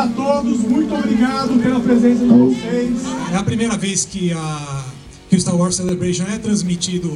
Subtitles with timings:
[0.00, 3.00] A todos, muito obrigado pela presença de vocês.
[3.34, 4.84] É a primeira vez que, a,
[5.28, 7.14] que o Star Wars Celebration é transmitido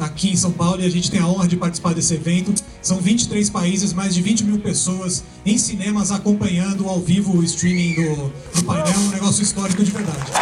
[0.00, 2.54] aqui em São Paulo e a gente tem a honra de participar desse evento.
[2.80, 7.94] São 23 países, mais de 20 mil pessoas em cinemas acompanhando ao vivo o streaming
[7.94, 10.32] do, do painel, um negócio histórico de verdade.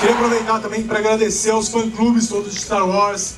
[0.00, 3.36] Queria aproveitar também para agradecer aos fã-clubes todos de Star Wars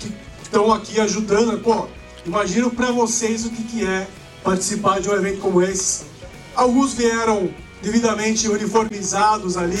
[0.00, 1.62] que estão aqui ajudando.
[1.62, 1.86] Pô,
[2.26, 4.08] imagino para vocês o que, que é
[4.42, 6.10] participar de um evento como esse.
[6.54, 7.50] Alguns vieram
[7.82, 9.78] devidamente uniformizados ali.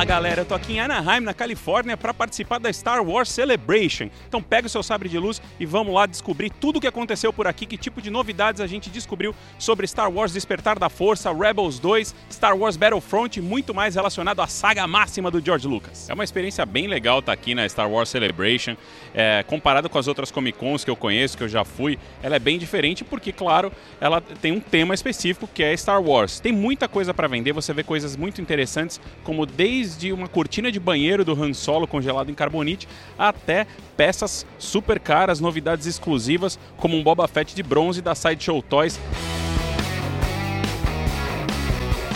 [0.00, 4.08] Fala galera, eu tô aqui em Anaheim, na Califórnia, para participar da Star Wars Celebration.
[4.26, 7.34] Então pega o seu sabre de luz e vamos lá descobrir tudo o que aconteceu
[7.34, 11.30] por aqui, que tipo de novidades a gente descobriu sobre Star Wars Despertar da Força,
[11.30, 16.08] Rebels 2, Star Wars Battlefront e muito mais relacionado à saga máxima do George Lucas.
[16.08, 18.78] É uma experiência bem legal estar tá aqui na Star Wars Celebration.
[19.12, 22.36] É, comparado com as outras Comic Cons que eu conheço, que eu já fui, ela
[22.36, 23.70] é bem diferente porque, claro,
[24.00, 26.40] ela tem um tema específico que é Star Wars.
[26.40, 30.80] Tem muita coisa para vender, você vê coisas muito interessantes, como desde uma cortina de
[30.80, 32.88] banheiro do Han Solo congelado em carbonite
[33.18, 38.98] até peças super caras, novidades exclusivas, como um Boba Fett de bronze da Sideshow Toys.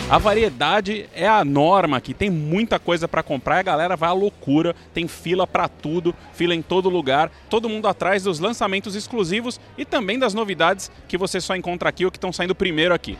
[0.07, 4.13] A variedade é a norma aqui, tem muita coisa para comprar a galera vai à
[4.13, 9.59] loucura, tem fila para tudo, fila em todo lugar, todo mundo atrás dos lançamentos exclusivos
[9.75, 13.17] e também das novidades que você só encontra aqui ou que estão saindo primeiro aqui.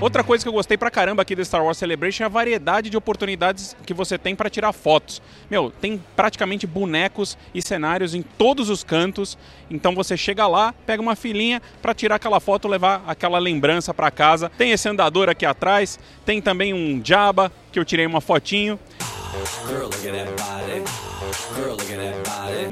[0.00, 2.90] Outra coisa que eu gostei pra caramba aqui do Star Wars Celebration é a variedade
[2.90, 5.22] de oportunidades que você tem para tirar fotos.
[5.48, 9.38] Meu, tem praticamente bonecos e cenários em todos os cantos.
[9.70, 14.10] Então você chega lá, pega uma filinha para tirar aquela foto, levar aquela lembrança para
[14.10, 14.50] casa.
[14.58, 18.78] Tem esse andador aqui atrás, tem também um Jabba que eu tirei uma fotinho.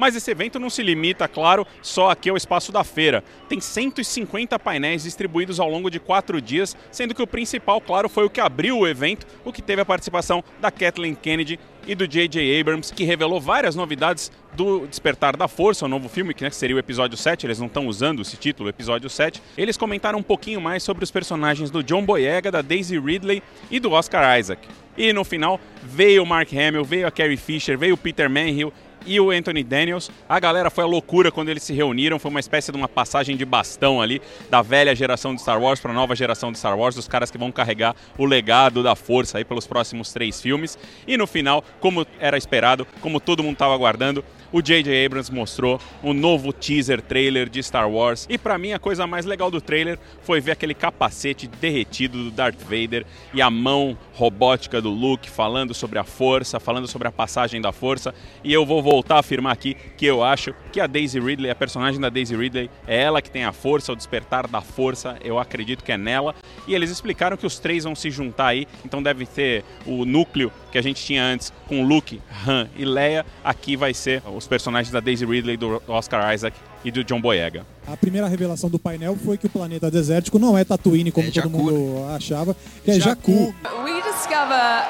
[0.02, 3.22] Mas esse evento não se limita, claro, só aqui ao espaço da feira.
[3.48, 8.24] Tem 150 painéis distribuídos ao longo de quatro dias, sendo que o principal, claro, foi
[8.24, 12.08] o que abriu o evento, o que teve a participação da Kathleen Kennedy e do
[12.08, 12.60] J.J.
[12.60, 16.74] Abrams, que revelou várias novidades do Despertar da Força, o novo filme, que né, seria
[16.74, 19.40] o episódio 7, eles não estão usando esse título, episódio 7.
[19.56, 23.78] Eles comentaram um pouquinho mais sobre os personagens do John Boyega, da Daisy Ridley e
[23.78, 24.66] do Oscar Isaac.
[24.96, 28.72] E no final veio o Mark Hamill, veio a Carrie Fisher, veio o Peter Manhill
[29.06, 30.10] e o Anthony Daniels.
[30.28, 33.36] A galera foi a loucura quando eles se reuniram, foi uma espécie de uma passagem
[33.36, 34.20] de bastão ali
[34.50, 37.30] da velha geração de Star Wars para a nova geração de Star Wars, dos caras
[37.30, 40.78] que vão carregar o legado da força aí pelos próximos três filmes.
[41.06, 45.04] E no final, como era esperado, como todo mundo estava aguardando, o J.J.
[45.06, 48.26] Abrams mostrou um novo teaser trailer de Star Wars.
[48.28, 52.30] E para mim a coisa mais legal do trailer foi ver aquele capacete derretido do
[52.30, 57.12] Darth Vader e a mão robótica do Luke falando sobre a força, falando sobre a
[57.12, 58.14] passagem da força.
[58.44, 61.54] E eu vou voltar a afirmar aqui que eu acho que a Daisy Ridley, a
[61.54, 65.16] personagem da Daisy Ridley, é ela que tem a força, o despertar da força.
[65.24, 66.34] Eu acredito que é nela.
[66.66, 70.52] E eles explicaram que os três vão se juntar aí, então deve ter o núcleo
[70.70, 73.24] que a gente tinha antes com Luke, Han e Leia.
[73.44, 77.64] Aqui vai ser os personagens da Daisy Ridley, do Oscar Isaac e do John Boyega.
[77.86, 81.30] A primeira revelação do painel foi que o planeta desértico não é Tatooine como É
[81.30, 83.54] todo mundo achava, que é Jakku.
[83.84, 84.84] We discover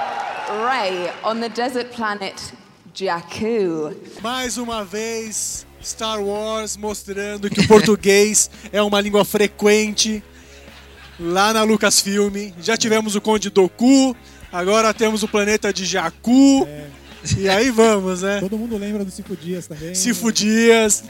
[0.67, 2.35] Ray on the desert planet
[2.95, 3.95] Jakku.
[4.23, 10.23] Mais uma vez, Star Wars mostrando que o português é uma língua frequente
[11.21, 12.53] lá na Lucasfilm.
[12.61, 14.17] Já tivemos o Conde Doku,
[14.51, 16.67] agora temos o planeta de Jakku.
[17.39, 18.41] E aí vamos, né?
[18.41, 19.95] Todo mundo lembra do Cinco Dias também.
[19.95, 21.05] Sifo Dias.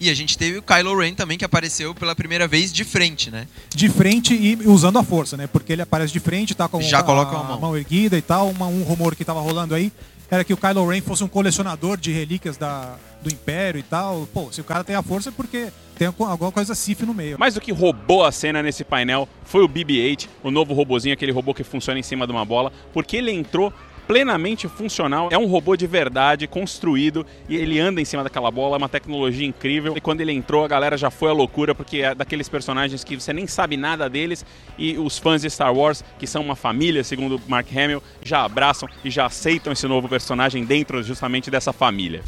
[0.00, 3.30] E a gente teve o Kylo Ren também, que apareceu pela primeira vez de frente,
[3.30, 3.46] né?
[3.74, 5.46] De frente e usando a força, né?
[5.46, 7.74] Porque ele aparece de frente, tá com Já a, coloca a mão.
[7.76, 8.50] erguida e tal.
[8.50, 9.90] Uma- um rumor que tava rolando aí
[10.30, 14.28] era que o Kylo Ren fosse um colecionador de relíquias da, do Império e tal.
[14.32, 17.38] Pô, se o cara tem a força é porque tem alguma coisa Sif no meio.
[17.38, 21.32] Mais do que roubou a cena nesse painel foi o BB-8, o novo robozinho, aquele
[21.32, 23.72] robô que funciona em cima de uma bola, porque ele entrou
[24.06, 25.28] plenamente funcional.
[25.30, 28.88] É um robô de verdade, construído, e ele anda em cima daquela bola, é uma
[28.88, 29.94] tecnologia incrível.
[29.96, 33.18] E quando ele entrou, a galera já foi à loucura, porque é daqueles personagens que
[33.18, 34.44] você nem sabe nada deles,
[34.78, 38.88] e os fãs de Star Wars, que são uma família, segundo Mark Hamill, já abraçam
[39.04, 42.22] e já aceitam esse novo personagem dentro justamente dessa família.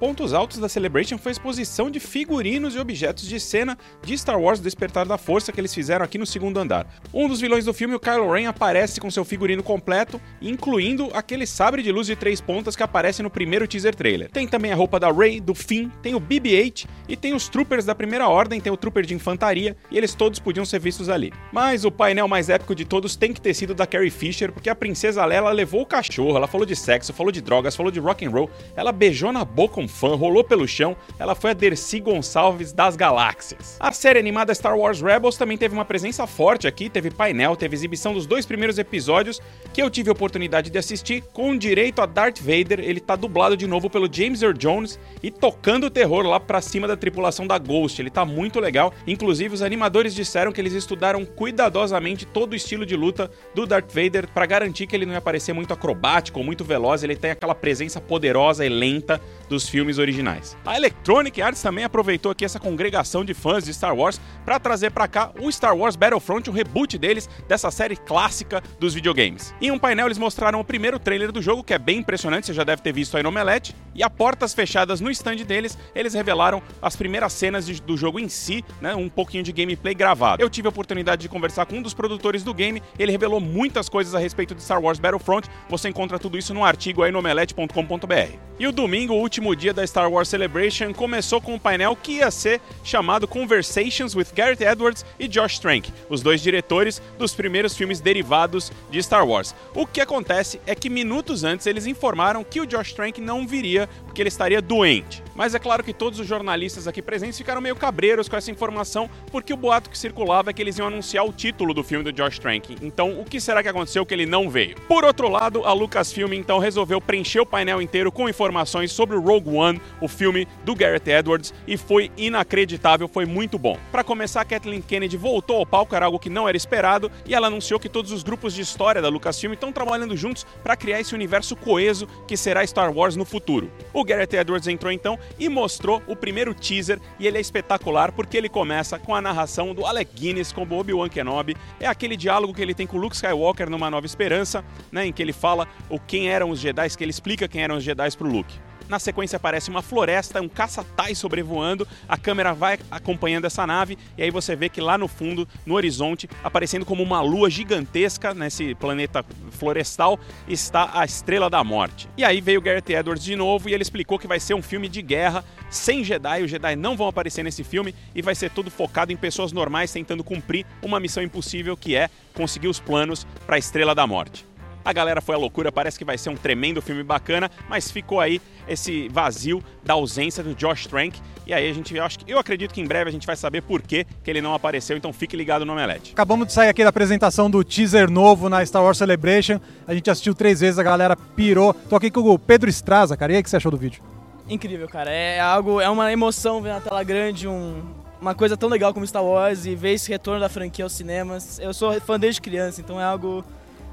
[0.00, 4.40] Pontos altos da Celebration foi a exposição de figurinos e objetos de cena de Star
[4.40, 6.86] Wars Despertar da Força que eles fizeram aqui no segundo andar.
[7.12, 11.46] Um dos vilões do filme, o Kylo Ren, aparece com seu figurino completo, incluindo aquele
[11.46, 14.30] sabre de luz de três pontas que aparece no primeiro teaser trailer.
[14.30, 17.84] Tem também a roupa da Rey, do Finn, tem o BB-8 e tem os troopers
[17.84, 21.30] da primeira ordem, tem o trooper de infantaria e eles todos podiam ser vistos ali.
[21.52, 24.70] Mas o painel mais épico de todos tem que ter sido da Carrie Fisher, porque
[24.70, 28.00] a princesa Leia levou o cachorro, ela falou de sexo, falou de drogas, falou de
[28.00, 31.54] rock and roll, ela beijou na boca um fã, rolou pelo chão, ela foi a
[31.54, 33.76] Dercy Gonçalves das galáxias.
[33.78, 37.76] A série animada Star Wars Rebels também teve uma presença forte aqui, teve painel, teve
[37.76, 39.40] exibição dos dois primeiros episódios
[39.74, 43.56] que eu tive a oportunidade de assistir com direito a Darth Vader, ele tá dublado
[43.56, 47.58] de novo pelo James Earl Jones e tocando terror lá pra cima da tripulação da
[47.58, 52.56] Ghost, ele tá muito legal, inclusive os animadores disseram que eles estudaram cuidadosamente todo o
[52.56, 56.38] estilo de luta do Darth Vader para garantir que ele não ia parecer muito acrobático
[56.38, 60.56] ou muito veloz, ele tem aquela presença poderosa e lenta dos filmes originais.
[60.64, 64.90] A Electronic Arts também aproveitou aqui essa congregação de fãs de Star Wars para trazer
[64.90, 69.54] para cá o Star Wars Battlefront, o reboot deles dessa série clássica dos videogames.
[69.60, 72.54] Em um painel eles mostraram o primeiro trailer do jogo, que é bem impressionante, você
[72.54, 76.14] já deve ter visto aí no Omelete, e a portas fechadas no stand deles, eles
[76.14, 80.42] revelaram as primeiras cenas de, do jogo em si, né, um pouquinho de gameplay gravado.
[80.42, 83.88] Eu tive a oportunidade de conversar com um dos produtores do game, ele revelou muitas
[83.88, 87.18] coisas a respeito de Star Wars Battlefront, você encontra tudo isso no artigo aí no
[87.18, 88.38] omelete.com.br.
[88.58, 92.18] E o domingo, o último dia da Star Wars Celebration, começou com um painel que
[92.18, 97.76] ia ser chamado Conversations with Gareth Edwards e Josh Trank, os dois diretores dos primeiros
[97.76, 99.54] filmes derivados de Star Wars.
[99.74, 103.88] O que acontece é que minutos antes eles informaram que o Josh Trank não viria
[104.04, 105.22] porque ele estaria doente.
[105.40, 109.08] Mas é claro que todos os jornalistas aqui presentes ficaram meio cabreiros com essa informação,
[109.32, 112.12] porque o boato que circulava é que eles iam anunciar o título do filme do
[112.12, 112.76] Josh Trank.
[112.82, 114.76] Então, o que será que aconteceu que ele não veio?
[114.86, 119.20] Por outro lado, a Lucasfilm então resolveu preencher o painel inteiro com informações sobre o
[119.22, 123.78] Rogue One, o filme do Gareth Edwards, e foi inacreditável, foi muito bom.
[123.90, 127.46] Para começar, Kathleen Kennedy voltou ao palco, era algo que não era esperado, e ela
[127.46, 131.14] anunciou que todos os grupos de história da Lucasfilm estão trabalhando juntos para criar esse
[131.14, 133.72] universo coeso que será Star Wars no futuro.
[133.94, 138.36] O Gareth Edwards entrou então e mostrou o primeiro teaser e ele é espetacular porque
[138.36, 141.56] ele começa com a narração do Alec Guinness como Obi-Wan Kenobi.
[141.78, 145.22] É aquele diálogo que ele tem com Luke Skywalker numa Nova Esperança, né, em que
[145.22, 148.28] ele fala o quem eram os Jedi, que ele explica quem eram os Jedi pro
[148.28, 148.69] Luke.
[148.90, 154.22] Na sequência aparece uma floresta, um caça-tai sobrevoando, a câmera vai acompanhando essa nave e
[154.24, 158.74] aí você vê que lá no fundo, no horizonte, aparecendo como uma lua gigantesca nesse
[158.74, 162.08] planeta florestal, está a Estrela da Morte.
[162.16, 164.88] E aí veio Gareth Edwards de novo e ele explicou que vai ser um filme
[164.88, 168.72] de guerra sem Jedi, os Jedi não vão aparecer nesse filme e vai ser tudo
[168.72, 173.54] focado em pessoas normais tentando cumprir uma missão impossível que é conseguir os planos para
[173.54, 174.49] a Estrela da Morte.
[174.84, 178.20] A galera foi à loucura, parece que vai ser um tremendo filme bacana, mas ficou
[178.20, 181.20] aí esse vazio da ausência do Josh Trank.
[181.46, 183.36] E aí a gente, eu, acho que, eu acredito que em breve a gente vai
[183.36, 186.12] saber por que, que ele não apareceu, então fique ligado no Omelete.
[186.12, 189.60] Acabamos de sair aqui da apresentação do teaser novo na Star Wars Celebration.
[189.86, 191.74] A gente assistiu três vezes, a galera pirou.
[191.74, 193.32] Tô aqui com o Pedro Estraza, cara.
[193.32, 194.02] E aí, o que você achou do vídeo?
[194.48, 195.10] Incrível, cara.
[195.10, 197.82] É algo, é uma emoção ver na tela grande um,
[198.20, 201.58] uma coisa tão legal como Star Wars e ver esse retorno da franquia aos cinemas.
[201.58, 203.44] Eu sou fã desde criança, então é algo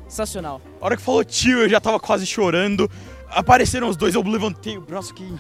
[0.08, 0.62] sensacional.
[0.82, 2.90] A hora que falou tio, eu já tava quase chorando.
[3.30, 5.34] Apareceram os dois, eu levantei o braço que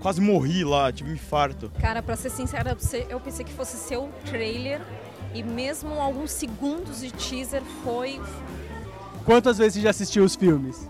[0.00, 1.70] quase morri lá, tive um infarto.
[1.80, 2.76] Cara, pra ser sincera,
[3.08, 4.80] eu pensei que fosse seu trailer
[5.34, 8.20] e mesmo alguns segundos de teaser foi.
[9.24, 10.88] Quantas vezes você já assistiu os filmes?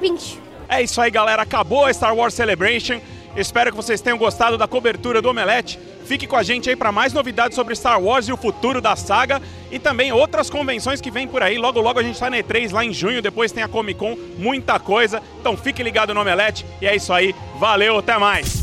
[0.00, 0.40] 20.
[0.68, 1.42] É isso aí, galera.
[1.42, 3.00] Acabou a Star Wars Celebration.
[3.36, 5.78] Espero que vocês tenham gostado da cobertura do Omelete.
[6.04, 8.96] Fique com a gente aí para mais novidades sobre Star Wars e o futuro da
[8.96, 11.56] saga e também outras convenções que vêm por aí.
[11.56, 14.16] Logo, logo a gente está na E3 lá em junho, depois tem a Comic Con,
[14.36, 15.22] muita coisa.
[15.38, 17.34] Então fique ligado no Omelete e é isso aí.
[17.56, 18.60] Valeu, até mais!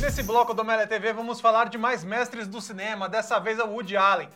[0.00, 3.64] Nesse bloco do Mele TV vamos falar de mais mestres do cinema, dessa vez é
[3.64, 4.28] o Woody Allen.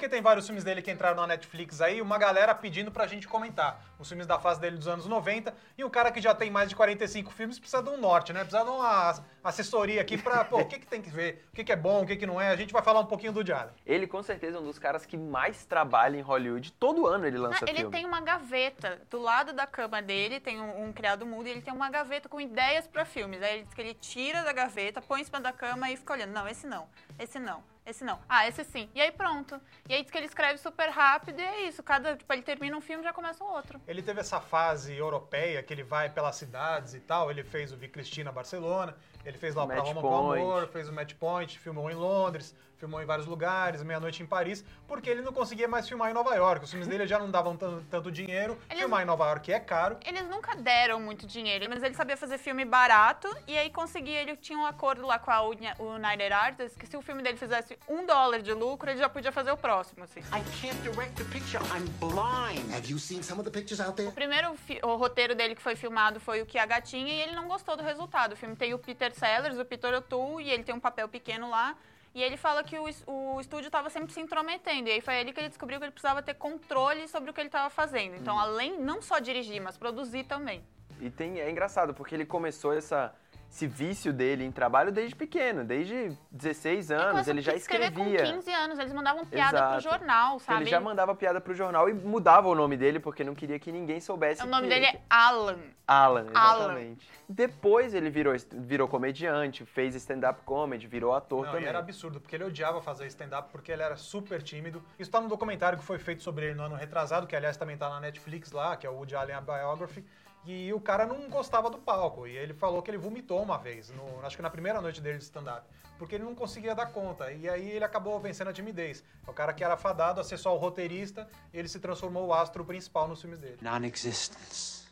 [0.00, 3.28] Porque tem vários filmes dele que entraram na Netflix aí, uma galera pedindo pra gente
[3.28, 3.84] comentar.
[3.98, 6.70] Os filmes da fase dele dos anos 90, e um cara que já tem mais
[6.70, 8.40] de 45 filmes precisa de um norte, né?
[8.40, 11.62] Precisa de uma assessoria aqui pra, pô, o que, que tem que ver, o que,
[11.62, 12.48] que é bom, o que, que não é.
[12.48, 13.74] A gente vai falar um pouquinho do Allen.
[13.84, 16.72] Ele com certeza é um dos caras que mais trabalha em Hollywood.
[16.72, 17.94] Todo ano ele lança ele filme.
[17.94, 21.60] tem uma gaveta do lado da cama dele, tem um, um criado mudo, e ele
[21.60, 23.42] tem uma gaveta com ideias pra filmes.
[23.42, 26.14] Aí ele diz que ele tira da gaveta, põe em cima da cama e fica
[26.14, 26.32] olhando.
[26.32, 26.88] Não, esse não,
[27.18, 27.62] esse não.
[27.84, 28.18] Esse não.
[28.28, 28.88] Ah, esse sim.
[28.94, 29.60] E aí pronto.
[29.88, 31.82] E aí diz que ele escreve super rápido e é isso.
[31.82, 33.80] Cada, tipo, ele termina um filme e já começa um outro.
[33.86, 37.30] Ele teve essa fase europeia que ele vai pelas cidades e tal.
[37.30, 40.44] Ele fez o Vi Cristina Barcelona, ele fez lá o Pra Match Roma com Point.
[40.44, 44.64] Amor, fez o Match Point, filmou em Londres, filmou em vários lugares, Meia-Noite em Paris,
[44.88, 46.64] porque ele não conseguia mais filmar em Nova York.
[46.64, 48.58] Os filmes dele já não davam tan- tanto dinheiro.
[48.70, 49.98] Eles- Filmar em Nova York é caro.
[50.04, 54.34] Eles nunca deram muito dinheiro, mas ele sabia fazer filme barato e aí conseguia, ele
[54.34, 57.78] tinha um acordo lá com a Uni- United Artists que se o filme dele fizesse
[57.86, 60.20] um dólar de lucro, ele já podia fazer o próximo, assim.
[60.20, 61.62] I can't direct the picture.
[61.76, 62.72] I'm blind.
[62.74, 64.08] Have you seen some of the pictures out there?
[64.08, 67.32] O primeiro o roteiro dele que foi filmado foi o que a gatinha e ele
[67.36, 68.32] não gostou do resultado.
[68.32, 71.50] O filme tem o Peter Sellers, o Peter O'Toole e ele tem um papel pequeno
[71.50, 71.76] lá.
[72.14, 74.88] E ele fala que o, o estúdio estava sempre se intrometendo.
[74.88, 77.40] E aí foi ali que ele descobriu que ele precisava ter controle sobre o que
[77.40, 78.16] ele estava fazendo.
[78.16, 80.64] Então, além, não só dirigir, mas produzir também.
[81.00, 83.14] E tem, é engraçado, porque ele começou essa,
[83.50, 88.24] esse vício dele em trabalho desde pequeno, desde 16 anos, Começou ele já escrevia.
[88.24, 89.82] com 15 anos, eles mandavam piada pro Exato.
[89.82, 90.62] jornal, Então, sabe?
[90.62, 93.72] Ele já mandava piada pro jornal e mudava o nome dele, porque não queria que
[93.72, 95.58] ninguém soubesse O nome dele é Alan.
[95.84, 96.60] Alan, Alan.
[96.62, 97.10] exatamente.
[97.28, 101.64] Depois ele virou, virou comediante, fez stand-up comedy, virou ator Não, também.
[101.64, 104.80] e era absurdo, porque ele odiava fazer stand-up, porque ele era super tímido.
[104.96, 107.76] Isso tá no documentário que foi feito sobre ele no ano retrasado, que aliás também
[107.76, 110.04] tá na Netflix lá, que é o Woody Allen Biography.
[110.44, 112.26] E o cara não gostava do palco.
[112.26, 115.18] E ele falou que ele vomitou uma vez, no- acho que na primeira noite dele
[115.18, 115.66] de stand-up.
[115.98, 117.30] Porque ele não conseguia dar conta.
[117.30, 119.04] E aí ele acabou vencendo a timidez.
[119.26, 122.64] O cara que era fadado a ser só o roteirista, ele se transformou o astro
[122.64, 123.58] principal nos filmes dele.
[123.60, 124.88] Non-existence.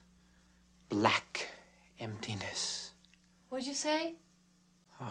[0.91, 1.47] Black
[1.99, 2.95] emptiness.
[3.51, 4.19] What'd you say?
[5.01, 5.05] I,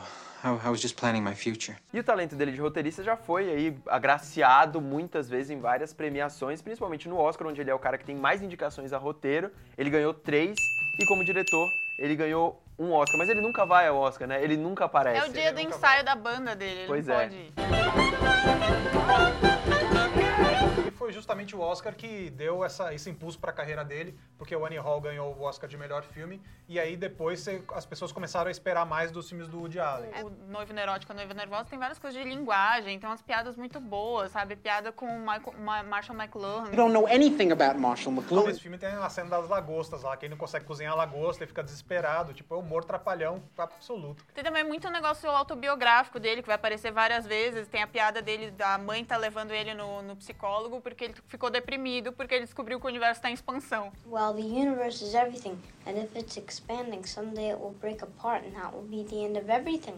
[0.44, 1.78] I was just planning my future.
[1.94, 6.62] E o talento dele de roteirista já foi aí agraciado muitas vezes em várias premiações,
[6.62, 9.52] principalmente no Oscar, onde ele é o cara que tem mais indicações a roteiro.
[9.78, 10.56] Ele ganhou três
[11.00, 11.68] e como diretor
[11.98, 14.44] ele ganhou um Oscar, mas ele nunca vai ao Oscar, né?
[14.44, 15.26] Ele nunca aparece.
[15.26, 17.24] É o dia do ensaio da banda dele, ele Pois não é.
[17.24, 17.54] pode ir.
[21.08, 24.54] E foi justamente o Oscar que deu essa, esse impulso para a carreira dele, porque
[24.54, 28.12] o Annie Hall ganhou o Oscar de melhor filme, e aí depois cê- as pessoas
[28.12, 30.12] começaram a esperar mais dos filmes do Woody Allen.
[30.26, 33.80] O Noivo Neurótico, a Noiva Nervosa tem várias coisas de linguagem, tem umas piadas muito
[33.80, 34.58] boas, sabe?
[34.58, 36.66] Piada com Michael, Ma- Marshall McLuhan.
[36.72, 38.48] You don't know anything about Marshall Então, McLuhan.
[38.48, 41.42] nesse filme tem a cena das lagostas lá, que ele não consegue cozinhar a lagosta,
[41.42, 44.26] ele fica desesperado, tipo, é humor trapalhão absoluto.
[44.34, 47.66] Tem também muito negócio autobiográfico dele, que vai aparecer várias vezes.
[47.70, 51.50] Tem a piada dele, da mãe tá levando ele no, no psicólogo porque ele ficou
[51.50, 53.92] deprimido, porque ele descobriu que o universo tá em expansão.
[54.06, 58.52] Well, the universe is everything, and if it's expanding, someday it will break apart, and
[58.52, 59.96] that will be the end of everything.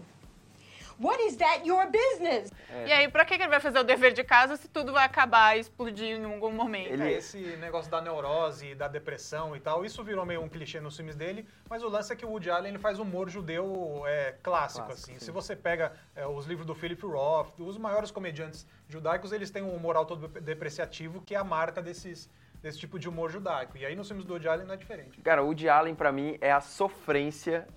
[0.99, 2.51] What is that your business?
[2.85, 5.55] E aí, pra que ele vai fazer o dever de casa se tudo vai acabar
[5.55, 7.01] e explodir em algum momento?
[7.01, 10.97] É, esse negócio da neurose, da depressão e tal, isso virou meio um clichê nos
[10.97, 14.35] filmes dele, mas o lance é que o Woody Allen ele faz humor judeu é,
[14.43, 15.19] clássico, Clássico, assim.
[15.19, 15.25] sim.
[15.25, 19.63] Se você pega é, os livros do Philip Roth, os maiores comediantes judaicos, eles têm
[19.63, 22.29] um humor autodepreciativo que é a marca desses,
[22.61, 23.77] desse tipo de humor judaico.
[23.77, 25.21] E aí nos filmes do Woody Allen não é diferente.
[25.21, 27.67] Cara, o Woody Allen pra mim é a sofrência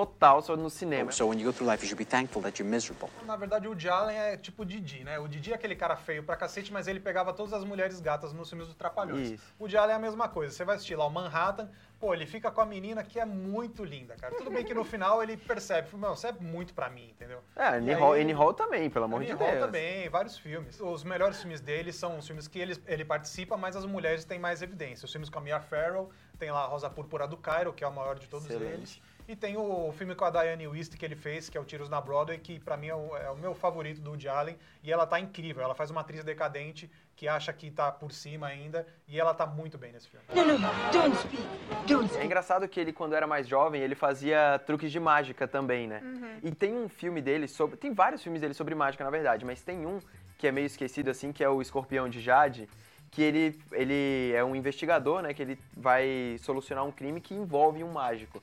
[0.00, 1.10] total só no cinema.
[1.10, 3.08] So when you go through life, you should be thankful that you're miserable.
[3.24, 5.18] Na verdade, o Woody Allen é tipo o Didi, né?
[5.18, 8.32] O Didi é aquele cara feio pra cacete, mas ele pegava todas as mulheres gatas
[8.32, 9.30] nos filmes do Trapalhões.
[9.32, 9.54] Isso.
[9.58, 10.52] O Woody Allen é a mesma coisa.
[10.54, 13.84] Você vai assistir lá o Manhattan, pô, ele fica com a menina que é muito
[13.84, 14.34] linda, cara.
[14.34, 17.40] Tudo bem que no final ele percebe, meu, você é muito pra mim, entendeu?
[17.56, 19.64] É, Annie aí- Hall, Annie Hall também, pelo amor Annie de Hall Deus.
[19.64, 20.78] também, vários filmes.
[20.80, 24.38] Os melhores filmes dele são os filmes que ele, ele participa, mas as mulheres têm
[24.38, 25.06] mais evidência.
[25.06, 27.88] Os filmes com a Mia Farrow, tem lá a Rosa Púrpura do Cairo, que é
[27.88, 28.72] o maior de todos Excelente.
[28.74, 29.00] eles.
[29.28, 31.88] E tem o filme com a Diane Wist que ele fez, que é o Tiros
[31.88, 34.56] na Broadway, que pra mim é o, é o meu favorito do Woody Allen.
[34.84, 35.64] E ela tá incrível.
[35.64, 38.86] Ela faz uma atriz decadente que acha que tá por cima ainda.
[39.08, 40.24] E ela tá muito bem nesse filme.
[40.32, 40.58] No, no,
[40.92, 41.42] don't speak.
[41.88, 42.24] Don't É speak.
[42.24, 46.00] engraçado que ele, quando era mais jovem, ele fazia truques de mágica também, né?
[46.44, 47.76] E tem um filme dele sobre.
[47.76, 49.98] Tem vários filmes dele sobre mágica, na verdade, mas tem um
[50.38, 52.68] que é meio esquecido, assim, que é o Escorpião de Jade,
[53.10, 55.34] que ele, ele é um investigador, né?
[55.34, 58.40] Que ele vai solucionar um crime que envolve um mágico.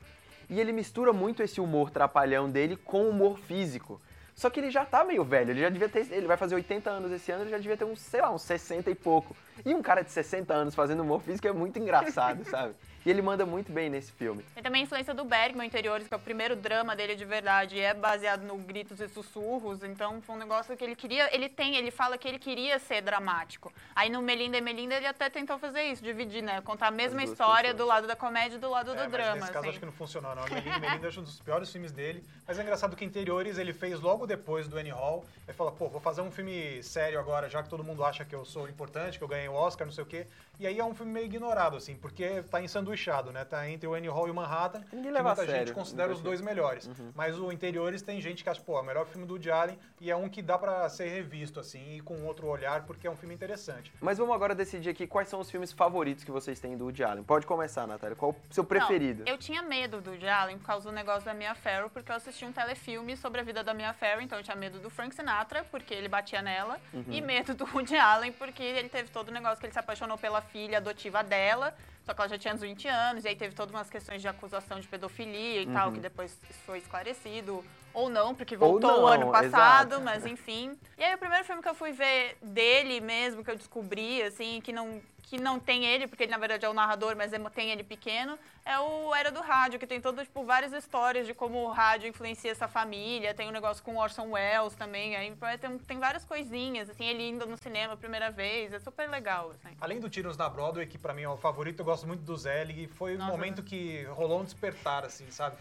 [0.53, 3.99] E ele mistura muito esse humor trapalhão dele com humor físico.
[4.35, 6.05] Só que ele já tá meio velho, ele já devia ter.
[6.11, 8.43] Ele vai fazer 80 anos esse ano, ele já devia ter uns, sei lá, uns
[8.43, 9.35] 60 e pouco.
[9.65, 12.75] E um cara de 60 anos fazendo humor físico é muito engraçado, sabe?
[13.05, 14.43] E ele manda muito bem nesse filme.
[14.55, 17.75] Tem também a influência do Bergman Interiores, que é o primeiro drama dele de verdade,
[17.75, 21.47] e é baseado no gritos e sussurros, então foi um negócio que ele queria, ele
[21.47, 23.71] tem, ele fala que ele queria ser dramático.
[23.95, 27.23] Aí no Melinda e Melinda ele até tentou fazer isso, dividir, né, contar a mesma
[27.23, 27.77] história pessoas.
[27.77, 29.69] do lado da comédia e do lado É, do mas drama, nesse caso assim.
[29.69, 30.43] acho que não funcionou, não.
[30.43, 32.23] Melinda, Melinda é um dos piores filmes dele.
[32.47, 35.23] Mas é engraçado que Interiores ele fez logo depois do Annie Hall.
[35.47, 38.33] Ele falou, pô, vou fazer um filme sério agora, já que todo mundo acha que
[38.33, 40.25] eu sou importante, que eu ganhei ganhe o Oscar, não sei o quê.
[40.59, 42.61] E aí é um filme meio ignorado, assim, porque tá
[42.93, 43.43] ensanduichado, né?
[43.43, 45.73] Tá entre o Annie Hall e o Manhattan, Ninguém que leva a muita gente sério,
[45.73, 46.47] considera muita os dois gente.
[46.47, 46.85] melhores.
[46.87, 47.11] Uhum.
[47.15, 49.77] Mas o Interiores tem gente que acha, pô, é o melhor filme do Woody Allen
[49.99, 53.11] e é um que dá pra ser revisto, assim, e com outro olhar, porque é
[53.11, 53.91] um filme interessante.
[54.01, 57.03] Mas vamos agora decidir aqui quais são os filmes favoritos que vocês têm do Woody
[57.03, 57.23] Allen.
[57.23, 58.15] Pode começar, Natália.
[58.15, 59.23] Qual o seu preferido?
[59.25, 62.11] Não, eu tinha medo do Woody Allen por causa do negócio da Mia Farrow, porque
[62.11, 64.89] eu assisti um telefilme sobre a vida da Mia Farrow, então eu tinha medo do
[64.89, 67.03] Frank Sinatra, porque ele batia nela, Uhum.
[67.07, 70.17] e medo do Woody Allen, porque ele teve todo o negócio que ele se apaixonou
[70.17, 71.73] pela filha adotiva dela,
[72.05, 74.27] só que ela já tinha uns 20 anos, e aí teve todas umas questões de
[74.27, 75.93] acusação de pedofilia e tal, Uhum.
[75.95, 77.63] que depois isso foi esclarecido.
[77.93, 80.01] Ou não, porque Ou voltou o não, ano passado, exato.
[80.03, 80.75] mas enfim.
[80.97, 84.59] E aí o primeiro filme que eu fui ver dele mesmo, que eu descobri, assim,
[84.61, 87.39] que não, que não tem ele, porque ele na verdade é o narrador, mas é-
[87.49, 91.33] tem ele pequeno, é o Era do Rádio, que tem todo, tipo, várias histórias de
[91.33, 93.33] como o rádio influencia essa família.
[93.33, 97.27] Tem um negócio com o Orson Welles também, aí tem, tem várias coisinhas, assim, ele
[97.29, 99.75] indo no cinema a primeira vez, é super legal, assim.
[99.81, 102.37] Além do Tiros na Broadway, que pra mim é o favorito, eu gosto muito do
[102.37, 102.87] Zelig.
[102.87, 105.57] Foi um momento que rolou um despertar, assim, sabe?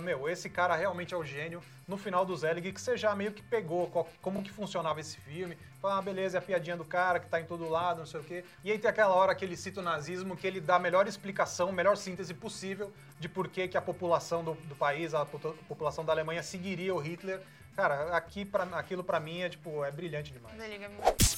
[0.00, 1.62] Meu, esse cara realmente é o gênio.
[1.86, 5.16] No final do Zelig, que você já meio que pegou qual- como que funcionava esse
[5.18, 5.56] filme.
[5.80, 8.20] Falei, ah, beleza, é a piadinha do cara que tá em todo lado, não sei
[8.20, 8.44] o quê.
[8.64, 11.06] E aí tem aquela hora que ele cita o nazismo, que ele dá a melhor
[11.06, 15.24] explicação, a melhor síntese possível de por que, que a população do, do país, a
[15.26, 17.40] po- população da Alemanha seguiria o Hitler.
[17.74, 20.56] Cara, aqui pra, aquilo pra mim é, tipo, é brilhante demais.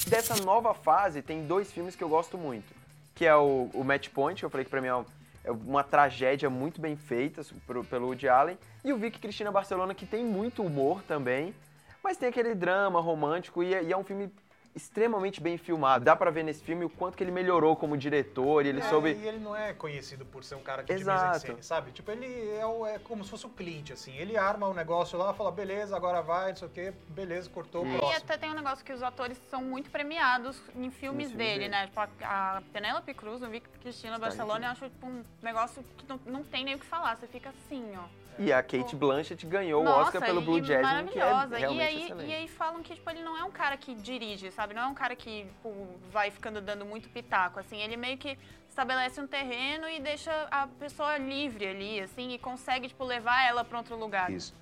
[0.06, 2.66] Dessa nova fase, tem dois filmes que eu gosto muito.
[3.14, 5.04] Que é o, o Match Point, que eu falei que pra mim é um-
[5.44, 8.58] é uma tragédia muito bem feita pro- pelo Woody Allen.
[8.84, 11.54] E o Vicky Cristina Barcelona, que tem muito humor também.
[12.02, 14.30] Mas tem aquele drama romântico e é, e é um filme
[14.74, 16.04] extremamente bem filmado.
[16.04, 18.82] Dá pra ver nesse filme o quanto que ele melhorou como diretor e ele É,
[18.88, 19.10] soube...
[19.12, 21.24] E ele não é conhecido por ser um cara que de Exato.
[21.34, 21.92] mise-en-scène, sabe?
[21.92, 24.16] Tipo, ele é, o- é como se fosse o Clint, assim.
[24.16, 27.84] Ele arma o negócio lá, fala, beleza, agora vai, não sei o quê, beleza, cortou
[27.84, 28.18] o E próximo.
[28.18, 31.68] até tem um negócio que os atores são muito premiados em filmes filmes dele, dele.
[31.68, 31.86] né?
[31.86, 32.08] Tipo, a,
[32.56, 36.42] a Penélope Cruz, no Vic Cristina Barcelona, eu acho tipo, um negócio que não, não
[36.42, 37.16] tem nem o que falar.
[37.16, 38.04] Você fica assim, ó.
[38.36, 41.24] E a Kate Blanchett ganhou Nossa, o Oscar pelo Blue Jasmine, que é
[41.56, 42.28] realmente e, aí, excelente.
[42.30, 44.63] e aí falam que tipo, ele não é um cara que dirige, sabe?
[44.72, 45.74] Não é um cara que tipo,
[46.10, 47.82] vai ficando dando muito pitaco, assim.
[47.82, 52.88] Ele meio que estabelece um terreno e deixa a pessoa livre ali, assim, e consegue,
[52.88, 54.30] tipo, levar ela pra outro lugar.
[54.30, 54.54] He's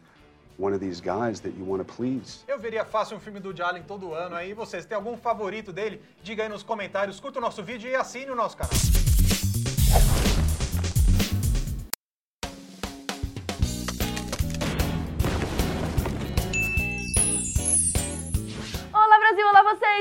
[0.59, 2.45] one of these guys that you want to please.
[2.47, 4.35] Eu veria fácil um filme do Woody Allen todo ano.
[4.35, 6.03] Aí vocês têm algum favorito dele?
[6.23, 9.02] Diga aí nos comentários, curta o nosso vídeo e assine o nosso canal.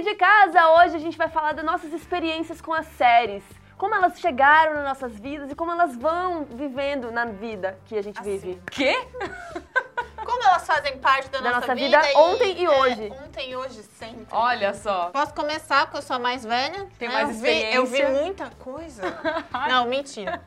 [0.02, 0.68] De casa!
[0.70, 3.44] Hoje a gente vai falar das nossas experiências com as séries.
[3.78, 8.02] Como elas chegaram nas nossas vidas e como elas vão vivendo na vida que a
[8.02, 8.62] gente vive.
[8.70, 8.96] Quê?
[10.24, 13.14] Como elas fazem parte da, Da nossa, nossa vida ontem e é, hoje.
[13.26, 14.28] ontem e hoje sempre.
[14.32, 15.10] Olha só.
[15.10, 16.88] Posso começar, porque eu sou a mais velha.
[17.00, 17.14] Tem né?
[17.16, 18.24] mais eu vi, eu vi experiência.
[18.24, 19.02] muita coisa.
[19.68, 20.40] Não, mentira.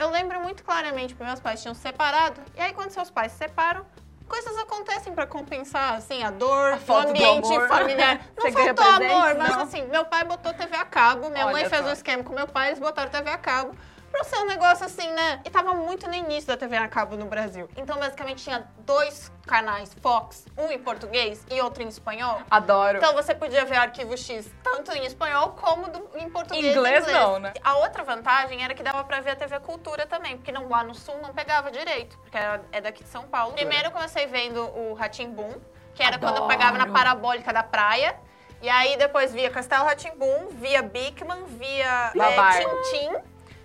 [0.00, 2.40] Eu lembro muito claramente que meus pais tinham separado.
[2.56, 3.86] E aí, quando seus pais se separam,
[4.28, 8.20] coisas acontecem pra compensar, assim, a dor, A o ambiente familiar.
[8.36, 9.62] Não Você faltou presente, amor, mas não?
[9.62, 11.88] assim, meu pai botou TV a cabo, minha mãe Olha fez só.
[11.88, 13.74] um esquema com meu pai, eles botaram TV a cabo.
[14.14, 15.40] Pra ser um negócio assim, né?
[15.44, 17.68] E tava muito no início da TV a cabo no Brasil.
[17.76, 22.40] Então, basicamente, tinha dois canais Fox, um em português e outro em espanhol.
[22.48, 22.98] Adoro.
[22.98, 26.64] Então você podia ver Arquivo X tanto em espanhol como do- em português.
[26.64, 27.54] e Inglês não, né?
[27.64, 30.84] A outra vantagem era que dava pra ver a TV Cultura também, porque não, lá
[30.84, 32.38] no Sul não pegava direito, porque
[32.70, 33.54] é daqui de São Paulo.
[33.54, 35.54] Primeiro eu comecei vendo o Ratimbum,
[35.92, 36.48] que era quando eu Adoro.
[36.56, 38.14] pegava na parabólica da praia.
[38.62, 42.58] E aí depois via Castelo Ratimbum, via Bigman, via é.
[42.60, 43.12] Tintim,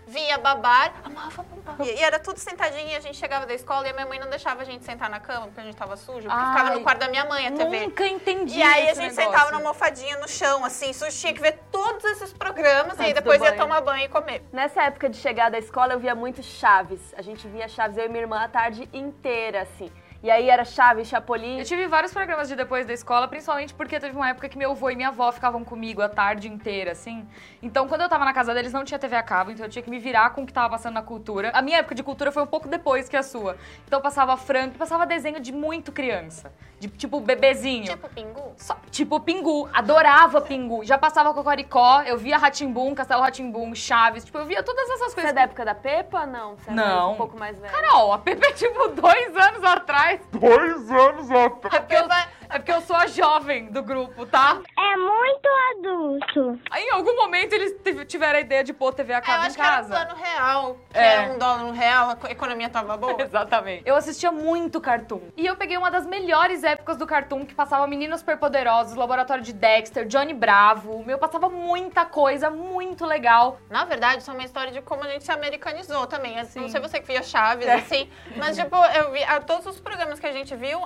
[0.09, 0.93] via Babar.
[1.03, 1.87] Amava Babar.
[1.87, 4.19] E, e era tudo sentadinho e a gente chegava da escola e a minha mãe
[4.19, 6.75] não deixava a gente sentar na cama, porque a gente tava sujo, porque Ai, ficava
[6.75, 7.85] no quarto da minha mãe a TV.
[7.85, 9.23] Nunca entendi E aí a gente negócio.
[9.23, 13.11] sentava na almofadinha no chão, assim, sujo, tinha que ver todos esses programas e aí
[13.11, 14.43] Antes depois ia tomar banho e comer.
[14.51, 17.13] Nessa época de chegar da escola, eu via muito Chaves.
[17.15, 19.91] A gente via Chaves, eu e minha irmã, a tarde inteira, assim.
[20.21, 21.59] E aí era Chaves, Chapolin.
[21.59, 24.71] Eu tive vários programas de depois da escola, principalmente porque teve uma época que meu
[24.71, 27.25] avô e minha avó ficavam comigo a tarde inteira, assim.
[27.63, 29.81] Então, quando eu tava na casa deles, não tinha TV a cabo, então eu tinha
[29.81, 31.51] que me virar com o que tava passando na cultura.
[31.53, 33.55] A minha época de cultura foi um pouco depois que a sua.
[33.87, 36.51] Então, passava frango, passava desenho de muito criança.
[36.81, 37.85] De tipo bebezinho.
[37.85, 38.53] Tipo Pingu?
[38.57, 39.69] Só- tipo Pingu.
[39.73, 40.83] Adorava Pingu.
[40.83, 44.23] Já passava Cocoricó, eu via Ratimbum, Castelo Ratimbum, Chaves.
[44.25, 45.31] Tipo, eu via todas essas Você coisas.
[45.31, 46.25] é da época da Pepa?
[46.25, 47.13] Não, você é mais Não.
[47.13, 47.71] um pouco mais velha.
[47.71, 50.08] Carol, a Pepe é tipo dois anos atrás.
[50.31, 51.79] Dois anos atrás.
[51.79, 52.07] Porque eu,
[52.49, 54.59] É porque eu sou a jovem do grupo, tá?
[54.77, 56.59] É muito adulto.
[56.71, 59.43] Aí, em algum momento eles tive- tiveram a ideia de pôr TV a Eu cabo
[59.43, 59.89] em acho que era um casa.
[60.05, 61.05] plano real, que É.
[61.13, 63.15] era um dólar no real, a economia tava boa.
[63.21, 63.83] Exatamente.
[63.85, 65.21] Eu assistia muito Cartoon.
[65.37, 69.53] E eu peguei uma das melhores épocas do Cartoon, que passava Meninos Superpoderosos, Laboratório de
[69.53, 71.03] Dexter, Johnny Bravo.
[71.05, 73.59] Meu, passava muita coisa, muito legal.
[73.69, 76.37] Na verdade, isso é uma história de como a gente se americanizou também.
[76.37, 76.61] Eu Sim.
[76.61, 77.75] Não sei você que via Chaves, É.
[77.75, 80.79] assim, mas, tipo, eu vi a, todos os programas que a gente viu,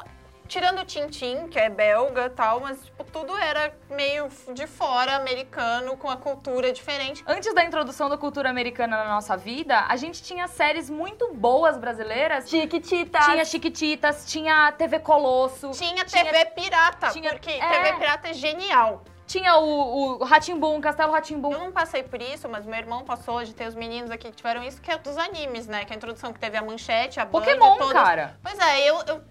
[0.47, 5.15] tirando o Tintin, que é belga e tal, mas, tipo, tudo era meio de fora,
[5.15, 7.23] americano, com a cultura diferente.
[7.27, 11.77] Antes da introdução da cultura americana na nossa vida, a gente tinha séries muito boas
[11.77, 12.49] brasileiras.
[12.49, 13.25] Chiquititas.
[13.25, 15.71] Tinha Chiquititas, tinha TV Colosso.
[15.71, 17.69] Tinha TV pirata, tinha- porque é.
[17.69, 19.03] TV pirata é genial.
[19.25, 21.53] Tinha o, o Ratimbum, Castelo Ratimbum.
[21.53, 24.35] Eu não passei por isso, mas meu irmão passou de ter os meninos aqui que
[24.35, 25.85] tiveram isso, que é dos animes, né?
[25.85, 27.93] Que é a introdução que teve a manchete, a banda, Pokémon, todas.
[27.93, 28.37] cara.
[28.43, 29.21] Pois é, eu, eu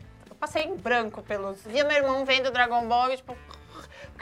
[0.42, 1.62] passei em branco pelos...
[1.62, 3.36] Via meu irmão vendo Dragon Ball e, tipo...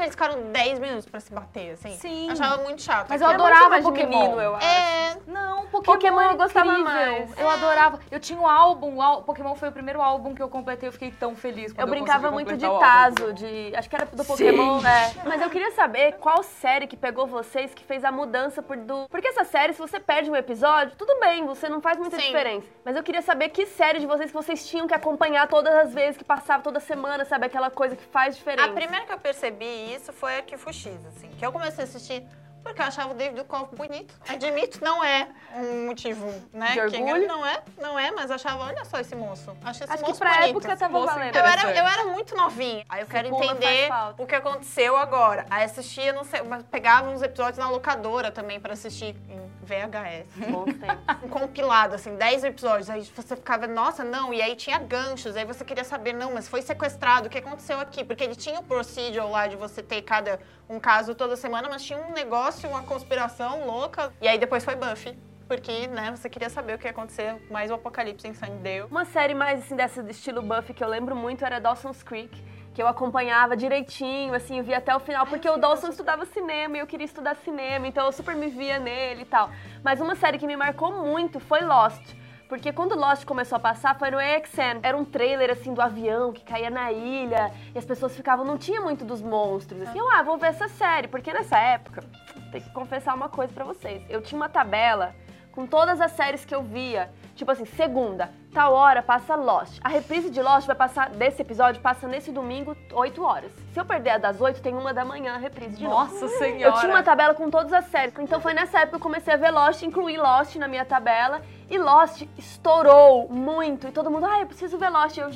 [0.00, 1.96] Porque eles ficaram 10 minutos pra se bater, assim.
[1.98, 2.26] Sim.
[2.28, 3.08] Eu achava muito chato.
[3.10, 3.44] Mas eu Aquilo.
[3.44, 4.18] adorava de Pokémon.
[4.18, 4.66] menino, eu acho.
[4.66, 5.16] É...
[5.26, 6.92] Não, Pokémon, Pokémon ele gostava incrível.
[6.92, 7.38] mais.
[7.38, 8.00] Eu adorava.
[8.10, 11.36] Eu tinha um álbum, Pokémon foi o primeiro álbum que eu completei, eu fiquei tão
[11.36, 12.66] feliz Eu eu, brincava muito de.
[12.66, 13.72] Tazo, de.
[13.76, 14.28] Acho que era do Sim.
[14.28, 15.12] Pokémon, né?
[15.26, 19.06] Mas eu queria saber qual série que pegou vocês que fez a mudança por do.
[19.10, 22.26] Porque essa série, se você perde um episódio, tudo bem, você não faz muita Sim.
[22.26, 22.66] diferença.
[22.84, 25.92] Mas eu queria saber que série de vocês que vocês tinham que acompanhar todas as
[25.92, 27.44] vezes que passava, toda semana, sabe?
[27.44, 28.70] Aquela coisa que faz diferença.
[28.70, 31.28] A primeira que eu percebi isso foi a Kifo X, assim.
[31.38, 32.26] Que eu comecei a assistir
[32.62, 34.14] porque eu achava o David Duchovny bonito.
[34.28, 36.68] Admito, não é um motivo, né?
[36.68, 37.26] De que orgulho?
[37.26, 39.56] Não é, não é, mas achava, olha só esse moço.
[39.64, 40.58] Acho esse Acho que moço pra bonito.
[40.58, 41.36] época tava valendo.
[41.36, 42.84] Eu era, eu era muito novinha.
[42.88, 45.46] Aí eu quero entender o que aconteceu agora.
[45.50, 50.50] Aí assistia, não sei, mas pegava uns episódios na locadora também pra assistir em VHS.
[50.50, 51.24] Bons tempos.
[51.24, 52.90] um compilado, assim, 10 episódios.
[52.90, 54.34] Aí você ficava, nossa, não.
[54.34, 55.36] E aí tinha ganchos.
[55.36, 57.28] Aí você queria saber, não, mas foi sequestrado.
[57.28, 58.04] O que aconteceu aqui?
[58.04, 61.82] Porque ele tinha o procedural lá de você ter cada um caso toda semana, mas
[61.84, 64.12] tinha um negócio, uma conspiração louca.
[64.20, 65.16] E aí depois foi Buffy.
[65.46, 68.82] Porque, né, você queria saber o que ia acontecer, mais o apocalipse em Sunnydale.
[68.88, 72.40] Uma série mais assim dessa do estilo Buffy que eu lembro muito era Dawson's Creek,
[72.80, 76.78] que eu acompanhava direitinho, assim, eu via até o final, porque o Dawson estudava cinema
[76.78, 79.50] e eu queria estudar cinema, então eu super me via nele e tal.
[79.84, 82.02] Mas uma série que me marcou muito foi Lost.
[82.48, 84.80] Porque quando Lost começou a passar, foi no AXN.
[84.82, 87.52] Era um trailer, assim, do avião que caía na ilha.
[87.74, 88.46] E as pessoas ficavam...
[88.46, 89.82] Não tinha muito dos monstros.
[89.82, 91.06] Assim, eu, ah, vou ver essa série.
[91.06, 92.02] Porque nessa época,
[92.50, 94.02] tem que confessar uma coisa pra vocês.
[94.08, 95.14] Eu tinha uma tabela
[95.52, 97.10] com todas as séries que eu via.
[97.40, 99.78] Tipo assim, segunda, tal hora passa Lost.
[99.82, 103.50] A reprise de Lost vai passar, desse episódio, passa nesse domingo, 8 horas.
[103.72, 105.94] Se eu perder a das 8, tem uma da manhã a reprise de novo.
[105.94, 106.60] Nossa Senhora.
[106.60, 108.12] Eu tinha uma tabela com todas as séries.
[108.18, 111.40] Então foi nessa época que eu comecei a ver Lost, incluí Lost na minha tabela.
[111.70, 113.88] E Lost estourou muito.
[113.88, 115.16] E todo mundo, ah, eu preciso ver Lost.
[115.16, 115.30] Eu,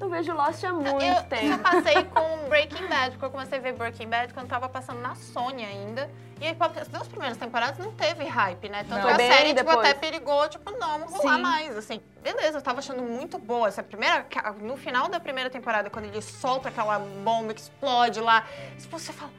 [0.00, 1.46] eu vejo Lost há muito Eu tempo.
[1.48, 5.00] já passei com Breaking Bad, porque eu comecei a ver Breaking Bad quando tava passando
[5.00, 6.10] na Sony ainda.
[6.40, 8.84] E aí, as duas primeiras temporadas não teve hype, né?
[8.88, 9.16] Tanto Não.
[9.16, 11.42] que a série, tipo, até perigou, tipo, não, não rolar Sim.
[11.42, 12.00] mais, assim.
[12.22, 14.26] Beleza, eu tava achando muito boa essa primeira...
[14.60, 18.44] No final da primeira temporada, quando ele solta aquela bomba que explode lá,
[18.78, 19.30] tipo, você fala...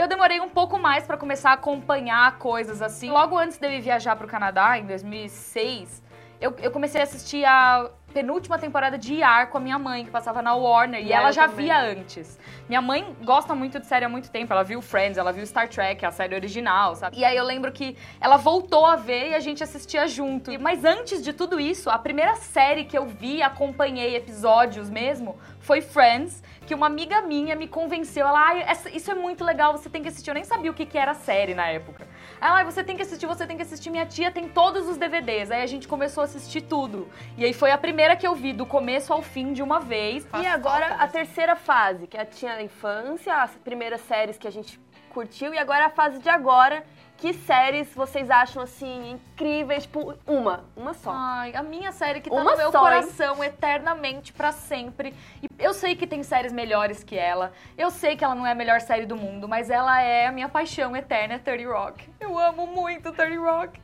[0.00, 3.10] Eu demorei um pouco mais pra começar a acompanhar coisas assim.
[3.10, 6.02] Logo antes de eu viajar pro Canadá, em 2006,
[6.40, 10.10] eu, eu comecei a assistir a penúltima temporada de ER com a minha mãe, que
[10.10, 11.66] passava na Warner, e, E ela já também.
[11.66, 12.38] via antes.
[12.66, 15.68] Minha mãe gosta muito de série há muito tempo, ela viu Friends, ela viu Star
[15.68, 17.18] Trek, a série original, sabe?
[17.18, 20.50] E aí eu lembro que ela voltou a ver e a gente assistia junto.
[20.50, 25.38] E- Mas antes de tudo isso, a primeira série que eu vi, acompanhei episódios mesmo,
[25.60, 28.24] foi Friends, que uma amiga minha me convenceu.
[28.28, 30.30] Ela, ah, essa- isso é muito legal, você tem que assistir.
[30.30, 32.06] Eu nem sabia o que, que era série na época.
[32.40, 33.90] Ela, ah, você tem que assistir, você tem que assistir.
[33.90, 35.50] Minha tia tem todos os DVDs.
[35.50, 37.08] Aí a gente começou a assistir tudo.
[37.36, 40.24] E aí foi a primeira que eu vi, do começo ao fim, de uma vez.
[40.40, 44.52] E agora a terceira fase, que é- tinha a infância, as primeiras séries que a
[44.52, 44.78] gente
[45.12, 46.84] curtiu, e agora a fase de agora.
[47.20, 49.82] Que séries vocês acham assim incríveis?
[49.82, 51.10] Tipo, uma, uma só.
[51.14, 52.84] Ai, a minha série que tá Uma no meu só, hein?
[52.84, 55.14] coração eternamente pra sempre.
[55.42, 57.52] E eu sei que tem séries melhores que ela.
[57.76, 60.32] Eu sei que ela não é a melhor série do mundo, mas ela é a
[60.32, 62.08] minha paixão eterna, é 30 Rock.
[62.18, 63.80] Eu amo muito 30 Rock.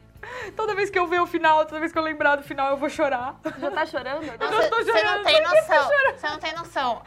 [0.55, 2.77] Toda vez que eu ver o final, toda vez que eu lembrar do final, eu
[2.77, 3.35] vou chorar.
[3.59, 4.23] Já tá chorando?
[4.27, 5.17] Eu Nossa, já tô você chorando.
[5.17, 5.83] não tem eu noção.
[5.85, 6.19] chorando?
[6.19, 7.03] Você não tem noção.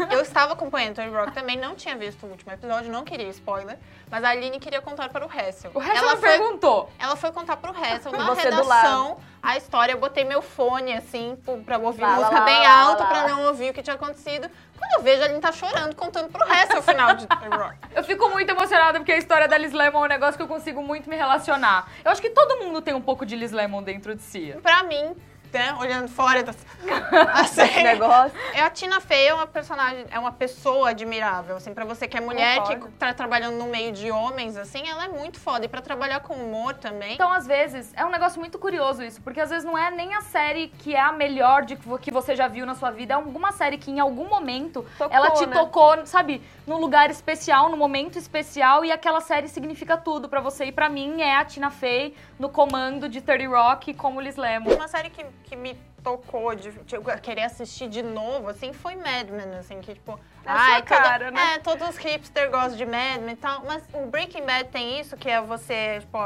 [0.00, 3.28] Eu, eu estava acompanhando Tony Rock também, não tinha visto o último episódio, não queria
[3.28, 3.78] spoiler,
[4.10, 5.70] mas a Aline queria contar para o Hessel.
[5.74, 6.90] O Hessel ela me perguntou.
[6.98, 9.92] Ela foi contar pro Hessel Com na você redação a história.
[9.92, 13.28] Eu botei meu fone, assim, pra ouvir Lá, música lá, bem lá, alto, lá, pra
[13.28, 14.48] não ouvir o que tinha acontecido.
[14.82, 17.76] Quando eu vejo, ele tá chorando, contando pro resto o final de The Rock.
[17.94, 20.48] Eu fico muito emocionada porque a história da Liz Lemon é um negócio que eu
[20.48, 21.88] consigo muito me relacionar.
[22.04, 24.54] Eu acho que todo mundo tem um pouco de Liz Lemon dentro de si.
[24.62, 25.14] Pra mim,
[25.52, 26.52] né, olhando fora da
[27.34, 28.32] assim, negócio.
[28.54, 32.16] É a Tina Fey é uma personagem, é uma pessoa admirável, assim, para você que
[32.16, 35.68] é mulher que tá trabalhando no meio de homens, assim, ela é muito foda e
[35.68, 37.14] pra trabalhar com humor também.
[37.14, 40.14] Então, às vezes, é um negócio muito curioso isso, porque às vezes não é nem
[40.14, 42.90] a série que é a melhor de que vo- que você já viu na sua
[42.90, 45.56] vida, é alguma série que em algum momento Tocou, ela te né?
[45.56, 50.66] tocou, sabe, num lugar especial, num momento especial, e aquela série significa tudo pra você.
[50.66, 54.70] E pra mim é a Tina Fey no comando de 30 Rock como Liz Lemon.
[54.74, 58.96] Uma série que, que me tocou de, de eu querer assistir de novo, assim, foi
[58.96, 60.18] Mad Men, assim, que tipo...
[60.44, 61.54] É a sua toda- cara, né?
[61.54, 64.98] É, todos os hipsters gostam de Mad Men e tal, mas o Breaking Bad tem
[64.98, 66.16] isso, que é você, tipo,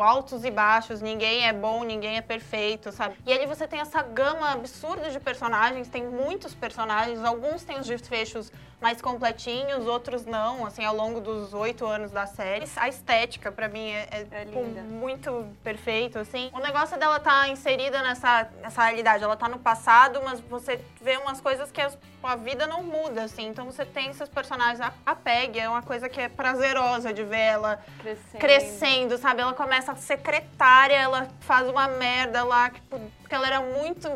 [0.00, 3.14] altos e baixos, ninguém é bom, ninguém é perfeito, sabe?
[3.26, 7.86] E ali você tem essa gama absurda de personagens, tem muitos personagens, alguns têm os
[7.86, 8.50] desfechos
[8.82, 12.66] mais completinhos, outros não, assim, ao longo dos oito anos da série.
[12.76, 14.82] A estética, pra mim, é, é, tipo, linda.
[14.82, 16.50] muito perfeito, assim.
[16.52, 19.22] O negócio dela tá inserida nessa, nessa realidade.
[19.22, 23.22] Ela tá no passado, mas você vê umas coisas que as- a vida não muda,
[23.24, 23.46] assim.
[23.46, 27.22] Então você tem esses personagens, a, a Peg é uma coisa que é prazerosa de
[27.22, 28.40] ver ela Crescendo.
[28.40, 29.42] crescendo, sabe?
[29.42, 33.00] Ela começa secretária, ela faz uma merda lá, tipo,
[33.32, 34.08] porque ela era muito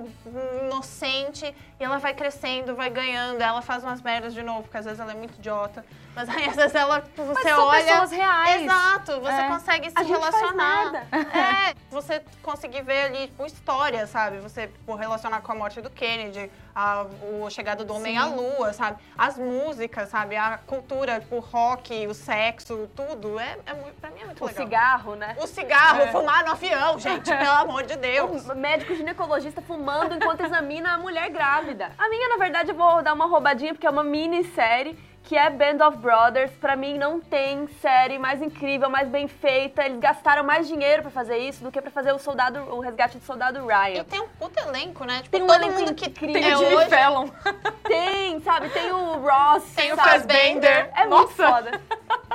[0.62, 4.84] inocente e ela vai crescendo, vai ganhando, ela faz umas merdas de novo, porque às
[4.84, 5.82] vezes ela é muito idiota.
[6.14, 7.82] Mas aí às vezes ela, você são olha.
[7.84, 8.62] pessoas reais.
[8.62, 9.48] Exato, você É.
[9.48, 11.06] consegue se relacionar.
[11.36, 14.38] É, você conseguir ver ali, tipo, história, sabe?
[14.38, 17.06] Você tipo, relacionar com a morte do Kennedy, a,
[17.42, 18.18] o chegada do homem Sim.
[18.22, 18.98] à lua, sabe?
[19.16, 20.36] As músicas, sabe?
[20.36, 23.38] A cultura, o rock, o sexo, tudo.
[23.40, 24.62] É, é muito, pra mim é muito O legal.
[24.64, 25.34] cigarro, né?
[25.40, 26.06] O cigarro, É.
[26.12, 28.44] fumar no avião, gente, pelo amor de Deus.
[28.46, 31.90] O médico ginecologista fumando enquanto examina a mulher grávida.
[31.96, 35.50] A minha, na verdade, eu vou dar uma roubadinha porque é uma minissérie que é
[35.50, 36.52] Band of Brothers.
[36.52, 39.84] Pra mim, não tem série mais incrível, mais bem feita.
[39.84, 43.18] Eles gastaram mais dinheiro pra fazer isso do que pra fazer o soldado, o resgate
[43.18, 44.00] do soldado Ryan.
[44.00, 45.16] E tem um puto elenco, né?
[45.18, 46.42] Tipo, Tem um todo elenco mundo que incrível.
[46.42, 47.32] é hoje...
[47.82, 48.68] Tem, sabe?
[48.70, 49.64] Tem o Ross.
[49.74, 50.10] Tem o sabe?
[50.10, 50.90] Fassbender.
[50.94, 51.52] É muito Nossa.
[51.52, 51.80] foda.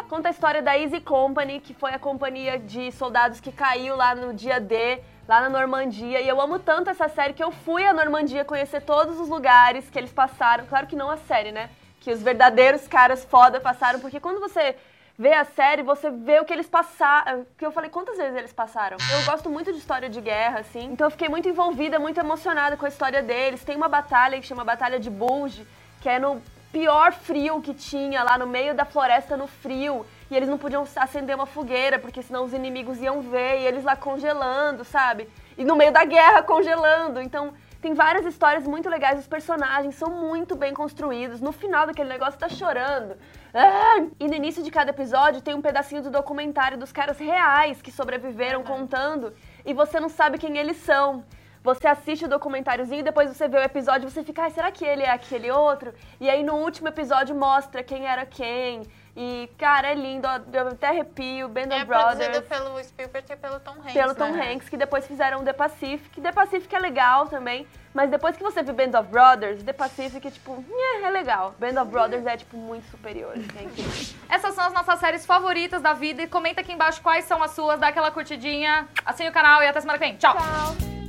[0.10, 4.14] Conta a história da Easy Company, que foi a companhia de soldados que caiu lá
[4.14, 6.20] no dia D, lá na Normandia.
[6.20, 9.90] E eu amo tanto essa série que eu fui à Normandia conhecer todos os lugares
[9.90, 10.66] que eles passaram.
[10.66, 11.70] Claro que não a série, né?
[12.02, 14.76] Que os verdadeiros caras foda passaram, porque quando você
[15.18, 17.46] vê a série, você vê o que eles passaram.
[17.56, 18.98] Que eu falei, quantas vezes eles passaram?
[19.14, 20.86] Eu gosto muito de história de guerra, assim.
[20.92, 23.64] Então eu fiquei muito envolvida, muito emocionada com a história deles.
[23.64, 25.66] Tem uma batalha que chama Batalha de Bulge,
[26.02, 30.04] que é no pior frio que tinha, lá no meio da floresta no frio.
[30.32, 33.84] E eles não podiam acender uma fogueira, porque senão os inimigos iam ver, e eles
[33.84, 35.30] lá congelando, sabe?
[35.56, 37.22] E no meio da guerra congelando.
[37.22, 41.42] Então, tem várias histórias muito legais, os personagens são muito bem construídos.
[41.42, 43.18] No final daquele negócio tá chorando.
[43.54, 44.06] Ah!
[44.20, 47.92] E no início de cada episódio tem um pedacinho do documentário dos caras reais que
[47.92, 49.34] sobreviveram contando
[49.66, 51.26] e você não sabe quem eles são.
[51.64, 54.86] Você assiste o documentáriozinho, depois você vê o episódio e você fica, ai, será que
[54.86, 55.94] ele é aquele outro?
[56.20, 58.84] E aí no último episódio mostra quem era quem.
[59.16, 62.30] E, cara, é lindo, ó, eu até arrepio, Band É of Brothers.
[62.30, 64.54] produzido pelo Spielberg e pelo Tom Hanks, Pelo Tom né?
[64.54, 66.22] Hanks, que depois fizeram The Pacific.
[66.22, 70.26] The Pacific é legal também, mas depois que você vê Band of Brothers, The Pacific
[70.26, 71.54] é tipo, "Nhé, é legal.
[71.60, 73.34] Band of Brothers é tipo muito superior.
[73.36, 74.16] é incrível.
[74.30, 76.22] Essas são as nossas séries favoritas da vida.
[76.22, 79.68] E comenta aqui embaixo quais são as suas, dá aquela curtidinha, assine o canal e
[79.68, 80.16] até semana que vem.
[80.16, 81.01] Tchau!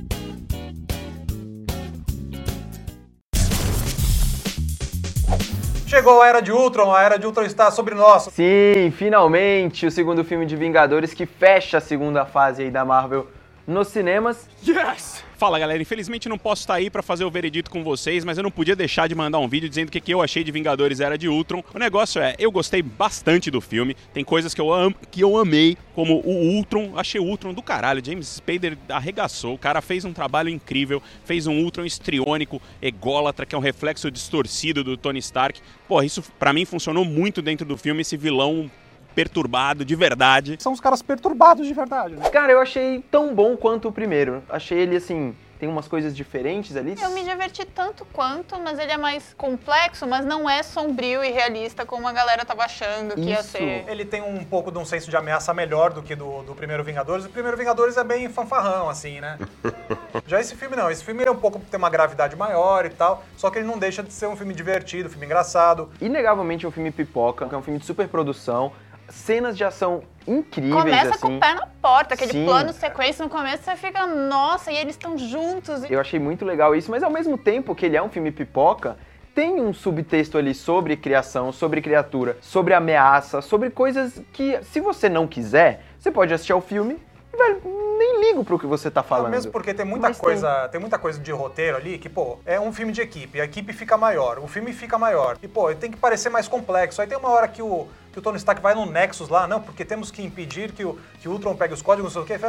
[5.93, 8.23] Chegou a Era de Ultron, a Era de Ultron está sobre nós.
[8.23, 13.27] Sim, finalmente o segundo filme de Vingadores que fecha a segunda fase aí da Marvel
[13.67, 14.47] nos cinemas.
[14.65, 15.23] Yes!
[15.37, 18.43] Fala galera, infelizmente não posso estar aí pra fazer o veredito com vocês, mas eu
[18.43, 21.17] não podia deixar de mandar um vídeo dizendo o que, eu achei de Vingadores Era
[21.17, 21.61] de Ultron.
[21.73, 25.37] O negócio é, eu gostei bastante do filme, tem coisas que eu, am que eu
[25.37, 30.05] amei, como o Ultron, achei o Ultron do caralho, James Spader arregaçou, o cara fez
[30.05, 35.19] um trabalho incrível, fez um Ultron estriônico, ególatra, que é um reflexo distorcido do Tony
[35.19, 35.59] Stark.
[35.89, 38.71] Pô, isso pra mim funcionou muito dentro do filme, esse vilão
[39.13, 40.57] perturbado de verdade.
[40.59, 42.29] São os caras perturbados de verdade, né?
[42.29, 44.43] Cara, eu achei tão bom quanto o primeiro.
[44.49, 46.93] Achei ele assim, tem umas coisas diferentes ali.
[47.01, 51.31] Eu me diverti tanto quanto, mas ele é mais complexo, mas não é sombrio e
[51.31, 53.85] realista como a galera tava achando que ia ser.
[53.87, 56.83] Ele tem um pouco de um senso de ameaça melhor do que do, do primeiro
[56.83, 57.25] Vingadores.
[57.25, 59.39] O primeiro Vingadores é bem fanfarrão, assim, né?
[60.27, 60.91] Já esse filme não.
[60.91, 63.65] Esse filme ele é um pouco tem uma gravidade maior e tal, só que ele
[63.65, 65.89] não deixa de ser um filme divertido, um filme engraçado.
[66.01, 68.73] Inegavelmente é um filme pipoca, é um filme de superprodução,
[69.09, 71.19] cenas de ação incríveis Começa assim.
[71.19, 72.45] com o pé na porta, aquele Sim.
[72.45, 75.83] plano sequência no começo, você fica, nossa, e eles estão juntos.
[75.89, 78.97] Eu achei muito legal isso, mas ao mesmo tempo que ele é um filme pipoca,
[79.35, 85.09] tem um subtexto ali sobre criação, sobre criatura, sobre ameaça, sobre coisas que, se você
[85.09, 86.97] não quiser, você pode assistir ao filme
[87.33, 87.61] e, velho,
[87.97, 89.31] nem ligo pro que você tá falando.
[89.31, 90.79] Mesmo porque tem muita Mas coisa, tem.
[90.79, 93.97] muita coisa de roteiro ali que, pô, é um filme de equipe, a equipe fica
[93.97, 95.37] maior, o filme fica maior.
[95.41, 97.01] E, pô, tem que parecer mais complexo.
[97.01, 99.59] Aí tem uma hora que o, que o Tony Stark vai no Nexus lá, não,
[99.59, 102.39] porque temos que impedir que o, que o Ultron pegue os códigos, não sei o
[102.39, 102.45] quê.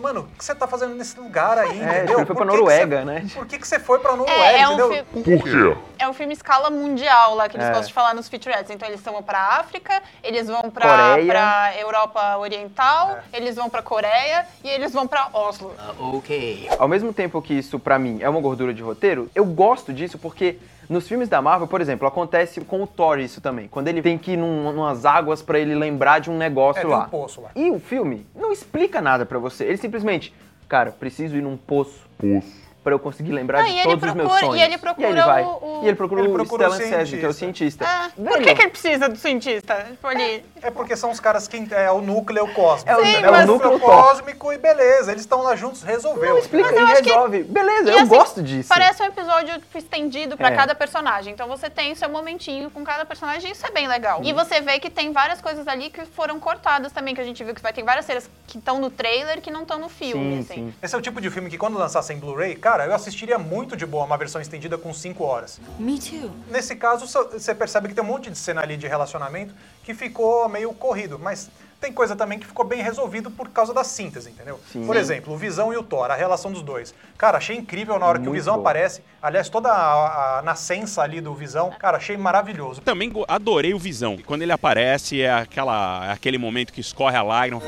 [0.00, 2.18] Mano, o que você tá fazendo nesse lugar aí, É, entendeu?
[2.18, 3.26] ele foi pra Por que que Noruega, você- né?
[3.34, 5.04] Por que, que você foi pra Noruega, É, é um entendeu?
[5.24, 7.70] filme- É um filme escala mundial lá que eles É.
[7.70, 8.70] gostam de falar nos featurettes.
[8.70, 11.26] Então eles vão pra África, eles vão pra, Coreia.
[11.26, 15.74] pra Europa Oriental, eles vão pra Coreia e eles vão pra Oslo.
[15.98, 16.68] Ok.
[16.78, 20.18] Ao mesmo tempo que isso, pra mim, é uma gordura de roteiro, eu gosto disso
[20.18, 20.56] porque
[20.90, 23.68] nos filmes da Marvel, por exemplo, acontece com o Thor isso também.
[23.68, 26.82] Quando ele tem que ir num, numas águas pra ele lembrar de um negócio É,
[26.82, 27.04] tem lá.
[27.06, 27.50] um poço lá.
[27.54, 29.64] E o filme não explica nada pra você.
[29.64, 30.34] Ele simplesmente,
[30.68, 32.08] cara, preciso ir num poço.
[32.18, 32.69] Poço.
[32.82, 34.56] Pra eu conseguir lembrar Ah, de e todos os meus procura- sonhos.
[34.56, 35.42] e ele procura ele vai.
[35.42, 37.84] o- o- E ele procura Ele o procura o Stellan que é o cientista.
[37.86, 39.86] Ah, por que, que ele precisa do cientista?
[39.90, 40.42] Tipo, ali...
[40.62, 42.90] É porque são os caras que é o núcleo cósmico.
[42.90, 43.34] É o- entendeu?
[43.34, 46.38] é o núcleo cósmico e beleza, eles estão lá juntos, resolveu.
[46.38, 46.88] explica entendeu?
[46.88, 47.42] e resolve.
[47.44, 48.68] Beleza, E eu assim, gosto disso.
[48.70, 50.56] Parece um episódio tipo, estendido pra É.
[50.56, 51.34] cada personagem.
[51.34, 54.20] Então você tem seu momentinho com cada personagem, isso é bem legal.
[54.24, 57.44] E você vê que tem várias coisas ali que foram cortadas também, que a gente
[57.44, 60.38] viu que vai ter várias cenas que estão no trailer que não estão no filme,
[60.38, 60.72] assim.
[60.82, 63.76] Esse é o tipo de filme que quando lançasse em Blu-ray, cara, eu assistiria muito
[63.76, 65.60] de boa uma versão estendida com 5 horas.
[65.76, 66.30] Me too.
[66.48, 69.52] Nesse caso, você percebe que tem um monte de cena ali de relacionamento
[69.82, 73.82] que ficou meio corrido, mas tem coisa também que ficou bem resolvido por causa da
[73.82, 74.60] síntese, entendeu?
[74.70, 74.86] Sim.
[74.86, 76.94] Por exemplo, o Visão e o Thor, a relação dos dois.
[77.18, 78.62] Cara, achei incrível na hora que o Muito Visão boa.
[78.62, 79.02] aparece.
[79.20, 82.82] Aliás, toda a, a nascença ali do Visão, cara, achei maravilhoso.
[82.82, 84.16] Também adorei o Visão.
[84.24, 87.60] Quando ele aparece, é, aquela, é aquele momento que escorre a lágrima.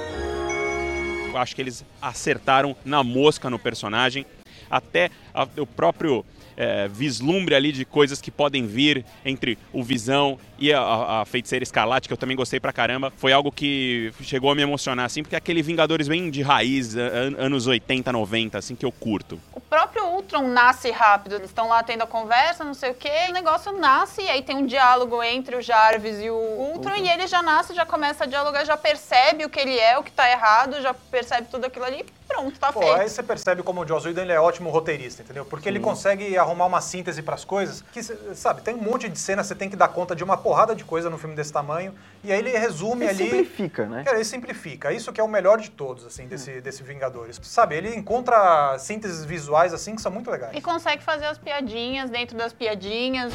[1.33, 4.27] Eu acho que eles acertaram na mosca no personagem.
[4.73, 10.39] Até a- o próprio é, vislumbre ali de coisas que podem vir entre o Visão
[10.59, 13.11] e a, a- Feiticeira Escarlate, que eu também gostei pra caramba.
[13.17, 16.95] Foi algo que chegou a me emocionar, assim, porque é aquele Vingadores bem de raiz,
[16.95, 19.41] an- anos 80, 90, assim, que eu curto.
[19.55, 21.37] O próprio Ultron nasce rápido.
[21.37, 23.11] Eles estão lá tendo a conversa, não sei o quê.
[23.31, 26.97] O negócio nasce e aí tem um diálogo entre o Jarvis e o Ultron.
[26.97, 30.03] E ele já nasce, já começa a dialogar, já percebe o que ele é, o
[30.03, 32.05] que tá errado, já percebe tudo aquilo ali.
[32.33, 32.95] Pronto, tá Pô, feito.
[33.01, 35.45] aí você percebe como o Joss Whedon ele é ótimo roteirista, entendeu?
[35.45, 38.03] Porque ele consegue arrumar uma síntese pras coisas que,
[38.35, 40.83] sabe, tem um monte de cena, você tem que dar conta de uma porrada de
[40.85, 43.25] coisa no filme desse tamanho, e aí ele resume Ele ali...
[43.31, 44.03] simplifica, né?
[44.05, 44.93] Cara, ele simplifica.
[44.93, 47.39] Isso que é o melhor de todos, assim, desse, desse Vingadores.
[47.43, 50.57] Sabe, ele encontra sínteses visuais, assim, que são muito legais.
[50.57, 53.33] E consegue fazer as piadinhas dentro das piadinhas.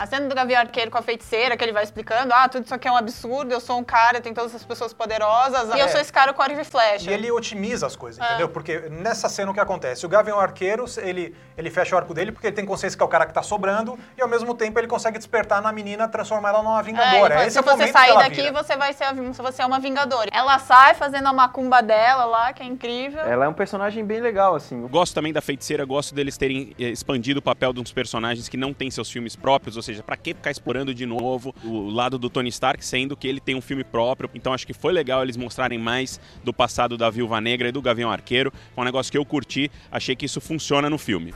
[0.00, 2.74] A cena do Gavião Arqueiro com a feiticeira, que ele vai explicando, ah, tudo isso
[2.74, 5.86] aqui é um absurdo, eu sou um cara, tem todas essas pessoas poderosas, e eu
[5.86, 5.88] É.
[5.88, 7.10] sou esse cara com e flecha.
[7.10, 8.26] E ele otimiza as coisas, É.
[8.28, 8.48] entendeu?
[8.48, 10.06] Porque nessa cena o que acontece?
[10.06, 13.06] O Gavião Arqueiro, ele, ele fecha o arco dele porque ele tem consciência que é
[13.06, 16.50] o cara que tá sobrando e ao mesmo tempo ele consegue despertar na menina, transformar
[16.50, 17.34] ela numa É, vingadora.
[17.34, 18.52] fala, Esse se é o você momento que sair daqui, vira.
[18.52, 20.30] você vai ser a, você é uma vingadora.
[20.32, 23.20] Ela sai fazendo a macumba dela lá, que é incrível.
[23.20, 24.80] Ela é um personagem bem legal, assim.
[24.82, 28.48] Eu gosto também da feiticeira, gosto deles terem eh, expandido o papel de uns personagens
[28.48, 31.90] que não têm seus filmes próprios, ou seja, pra que ficar explorando de novo o
[31.90, 34.30] lado do Tony Stark, sendo que ele tem um filme próprio.
[34.34, 37.82] Então acho que foi legal eles mostrarem mais do passado da Viúva Negra e do
[37.82, 38.52] Gavião Arqueiro.
[38.74, 41.34] Foi um negócio que eu curti, achei que isso funciona no filme.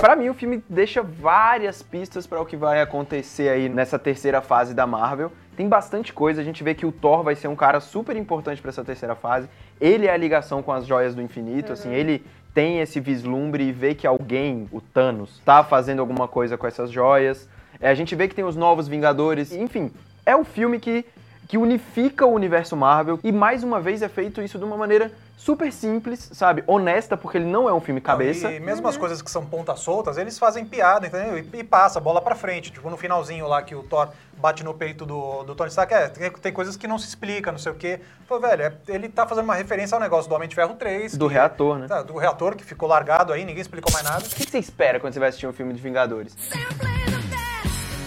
[0.00, 4.40] Pra mim, o filme deixa várias pistas pra o que vai acontecer aí nessa terceira
[4.40, 5.30] fase da Marvel.
[5.56, 8.60] Tem bastante coisa, a gente vê que o Thor vai ser um cara super importante
[8.60, 9.48] pra essa terceira fase.
[9.80, 13.72] Ele é a ligação com as joias do infinito, assim, ele tem esse vislumbre e
[13.72, 17.46] vê que alguém, o Thanos, tá fazendo alguma coisa com essas joias.
[17.78, 19.90] É, a gente vê que tem os novos Vingadores, enfim,
[20.24, 21.04] é um filme que,
[21.48, 25.12] que unifica o universo Marvel e mais uma vez é feito isso de uma maneira
[25.36, 26.64] super simples, sabe?
[26.66, 28.50] Honesta, porque ele não é um filme cabeça.
[28.50, 31.38] E mesmo as coisas que são pontas soltas, eles fazem piada, entendeu?
[31.38, 32.72] E, e passa a bola pra frente.
[32.72, 36.08] Tipo, no finalzinho lá que o Thor bate no peito do, do Tony Stark, é,
[36.08, 38.00] tem, tem coisas que não se explica, não sei o quê.
[38.26, 41.16] Pô, velho, é- ele tá fazendo uma referência ao negócio do Homem de Ferro 3.
[41.16, 41.86] Do que- reator, né?
[41.86, 44.24] Tá, do reator que ficou largado aí, ninguém explicou mais nada.
[44.24, 46.34] O que você espera quando você vai assistir um filme de Vingadores?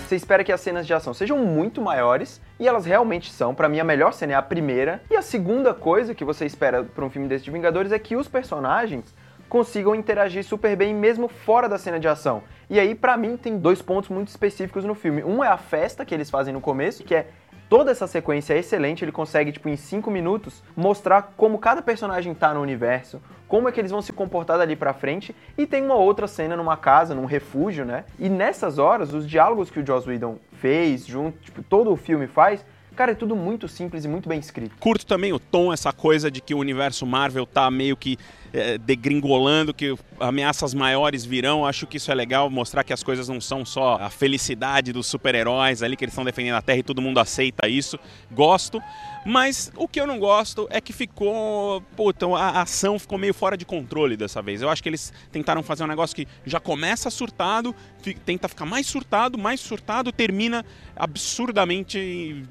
[0.10, 3.54] Você espera que as cenas de ação sejam muito maiores, e elas realmente são.
[3.54, 5.04] Pra mim, a melhor cena é a primeira.
[5.08, 8.16] E a segunda coisa que você espera pra um filme desse de Vingadores é que
[8.16, 9.14] os personagens
[9.48, 12.42] consigam interagir super bem mesmo fora da cena de ação.
[12.72, 15.24] E aí, pra mim, tem dois pontos muito específicos no filme.
[15.24, 17.28] Um é a festa que eles fazem no começo, que é
[17.70, 22.34] toda essa sequência é excelente, ele consegue, tipo, em cinco minutos, mostrar como cada personagem
[22.34, 25.84] tá no universo, como é que eles vão se comportar dali pra frente, e tem
[25.84, 28.06] uma outra cena numa casa, num refúgio, né?
[28.18, 32.28] E nessas horas, os diálogos que o Joss Whedon fez, junto, tipo, todo o filme
[32.28, 32.66] faz,
[32.96, 34.76] cara, é tudo muito simples e muito bem escrito.
[34.80, 38.18] Curto também o tom, essa coisa de que o universo Marvel tá meio que
[38.54, 41.66] é, degringolando, que ameaças maiores virão.
[41.66, 45.08] Acho que isso é legal, mostrar que as coisas não são só a felicidade dos
[45.08, 48.00] super-heróis ali, que eles estão defendendo a Terra e todo mundo aceita isso.
[48.32, 48.82] Gosto.
[49.26, 51.82] Mas o que eu não gosto é que ficou.
[51.96, 54.62] Puta, a ação ficou meio fora de controle dessa vez.
[54.62, 58.66] Eu acho que eles tentaram fazer um negócio que já começa surtado, fi- tenta ficar
[58.66, 62.44] mais surtado, mais surtado, termina absurdamente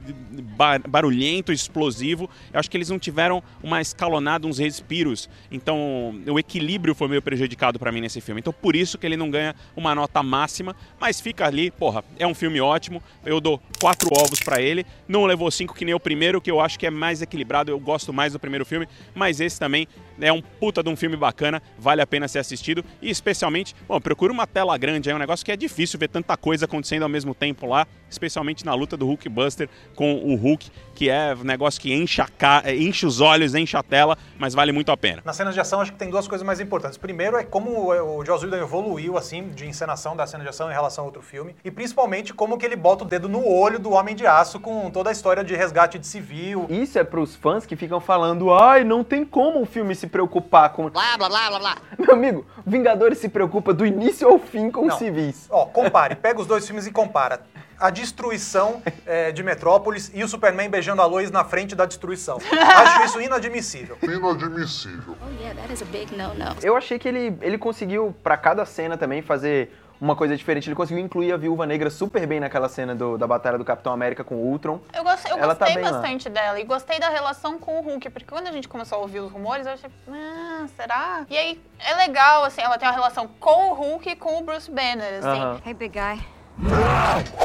[0.56, 2.28] ba- barulhento, explosivo.
[2.52, 5.28] Eu acho que eles não tiveram uma escalonada, uns respiros.
[5.50, 5.87] Então,
[6.26, 8.40] o equilíbrio foi meio prejudicado pra mim nesse filme.
[8.40, 12.26] Então, por isso que ele não ganha uma nota máxima, mas fica ali, porra, é
[12.26, 13.02] um filme ótimo.
[13.24, 14.86] Eu dou quatro ovos pra ele.
[15.06, 17.70] Não levou cinco que nem o primeiro, que eu acho que é mais equilibrado.
[17.70, 19.86] Eu gosto mais do primeiro filme, mas esse também
[20.20, 22.84] é um puta de um filme bacana, vale a pena ser assistido.
[23.00, 26.36] E especialmente, bom, procura uma tela grande, é um negócio que é difícil ver tanta
[26.36, 30.70] coisa acontecendo ao mesmo tempo lá, especialmente na luta do Hulk Buster com o Hulk,
[30.94, 32.62] que é um negócio que enche, a ca...
[32.66, 35.22] enche os olhos, enche a tela, mas vale muito a pena.
[35.24, 36.98] Nas cenas de ação, acho que tem duas coisas mais importantes.
[36.98, 40.72] Primeiro é como o Joss Whedon evoluiu, assim, de encenação da cena de ação em
[40.72, 41.54] relação a outro filme.
[41.64, 44.90] E principalmente como que ele bota o dedo no olho do Homem de Aço com
[44.90, 46.66] toda a história de resgate de civil.
[46.68, 50.70] Isso é pros fãs que ficam falando, ai, não tem como o filme se preocupar
[50.70, 50.88] com.
[50.90, 51.76] Blá, blá, blá, blá, blá.
[51.98, 54.98] Meu amigo, Vingadores se preocupa do início ao fim com os Não.
[54.98, 55.46] civis.
[55.50, 57.40] Ó, compare, pega os dois filmes e compara.
[57.78, 62.38] A destruição eh, de Metrópolis e o Superman beijando a Lois na frente da destruição.
[62.50, 63.96] Acho isso inadmissível.
[64.02, 65.16] Inadmissível.
[65.22, 66.56] Oh, yeah, that is a big no-no.
[66.62, 70.68] Eu achei que ele, ele conseguiu, pra cada cena também, fazer uma coisa diferente.
[70.68, 73.92] Ele conseguiu incluir a Viúva Negra super bem naquela cena do- da batalha do Capitão
[73.92, 74.80] América com o Ultron.
[74.94, 75.98] Eu gostei, eu Ela tá gostei bem lá.
[75.98, 79.00] bastante dela e gostei da relação com o Hulk, porque quando a gente começou a
[79.02, 81.26] ouvir os rumores, eu achei, ah, será?
[81.28, 84.42] E aí é legal, assim, ela tem uma relação com o Hulk e com o
[84.44, 85.40] Bruce Banner, assim.
[85.40, 85.60] Aham.
[85.66, 86.20] Hey, big guy.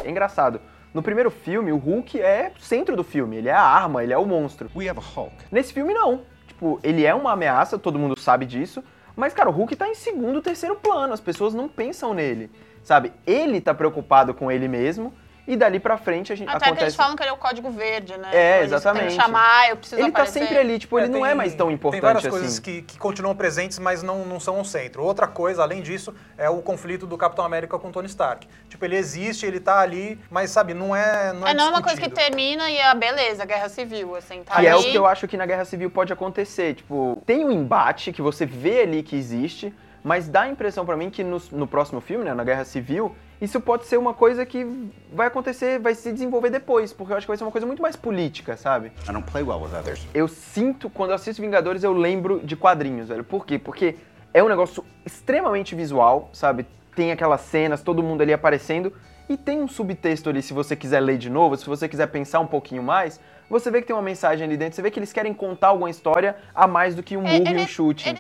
[0.04, 0.60] É engraçado.
[0.94, 3.38] No primeiro filme, o Hulk é o centro do filme.
[3.38, 4.70] Ele é a arma, ele é o monstro.
[4.76, 5.34] We have a Hulk.
[5.52, 6.22] Nesse filme, não.
[6.48, 8.84] Tipo, ele é uma ameaça, todo mundo sabe disso.
[9.16, 11.14] Mas, cara, o Hulk tá em segundo, terceiro plano.
[11.14, 12.50] As pessoas não pensam nele.
[12.84, 13.14] Sabe?
[13.26, 15.14] Ele tá preocupado com ele mesmo.
[15.46, 16.96] E dali pra frente a gente Até que eles acontece.
[16.98, 18.30] falam que ele é o código verde, né?
[18.32, 19.08] É, Eles exatamente.
[19.08, 20.40] Tem que chamar, eu preciso Ele tá aparecer.
[20.40, 22.30] sempre ali, tipo, ele não é mais tão Tem importante várias assim.
[22.30, 25.04] coisas que, que continuam presentes, mas não, não são o centro.
[25.04, 28.48] Outra coisa, além disso, é o conflito do Capitão América com o Tony Stark.
[28.70, 31.34] Tipo, ele existe, ele tá ali, mas sabe, não é.
[31.34, 34.44] Não é, É, não é uma coisa que termina e a beleza, guerra civil, assim,
[34.44, 34.80] tá Que é ali.
[34.80, 36.76] o que eu acho que na Guerra Civil pode acontecer.
[36.76, 40.96] Tipo, tem um embate que você vê ali que existe, mas dá a impressão pra
[40.96, 44.46] mim que no, no próximo filme, né, na Guerra Civil, isso pode ser uma coisa
[44.46, 44.66] que
[45.12, 47.82] vai acontecer, vai se desenvolver depois, porque eu acho que vai ser uma coisa muito
[47.82, 48.92] mais política, sabe?
[49.08, 50.08] I don't play well with others.
[50.14, 53.24] Eu sinto, quando eu assisto Vingadores, eu lembro de quadrinhos, velho.
[53.24, 53.60] Por quê?
[53.60, 53.96] Porque
[54.34, 56.66] é um negócio extremamente visual, sabe?
[56.96, 58.94] Tem aquelas cenas, todo mundo ali aparecendo,
[59.28, 62.40] e tem um subtexto ali, se você quiser ler de novo, se você quiser pensar
[62.40, 63.20] um pouquinho mais,
[63.50, 65.90] você vê que tem uma mensagem ali dentro, você vê que eles querem contar alguma
[65.90, 68.16] história a mais do que um É, move e ele- um chute.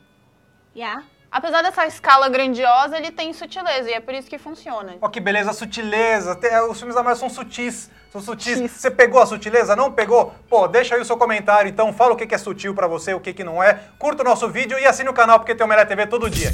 [0.75, 1.03] Yeah.
[1.33, 4.97] Apesar dessa escala grandiosa, ele tem sutileza e é por isso que funciona.
[5.01, 6.35] Ó, que beleza, sutileza.
[6.35, 7.89] Tem- Os filmes da Marvel são sutis.
[8.11, 8.69] São sutis.
[8.71, 9.75] Você pegou a sutileza?
[9.75, 10.31] Não pegou?
[10.47, 11.91] Pô, deixa aí o seu comentário, então.
[11.91, 13.79] Fala o que é sutil pra você, o que que não é.
[13.97, 16.51] Curta o nosso vídeo e assine o canal, porque tem o Melhor TV todo dia.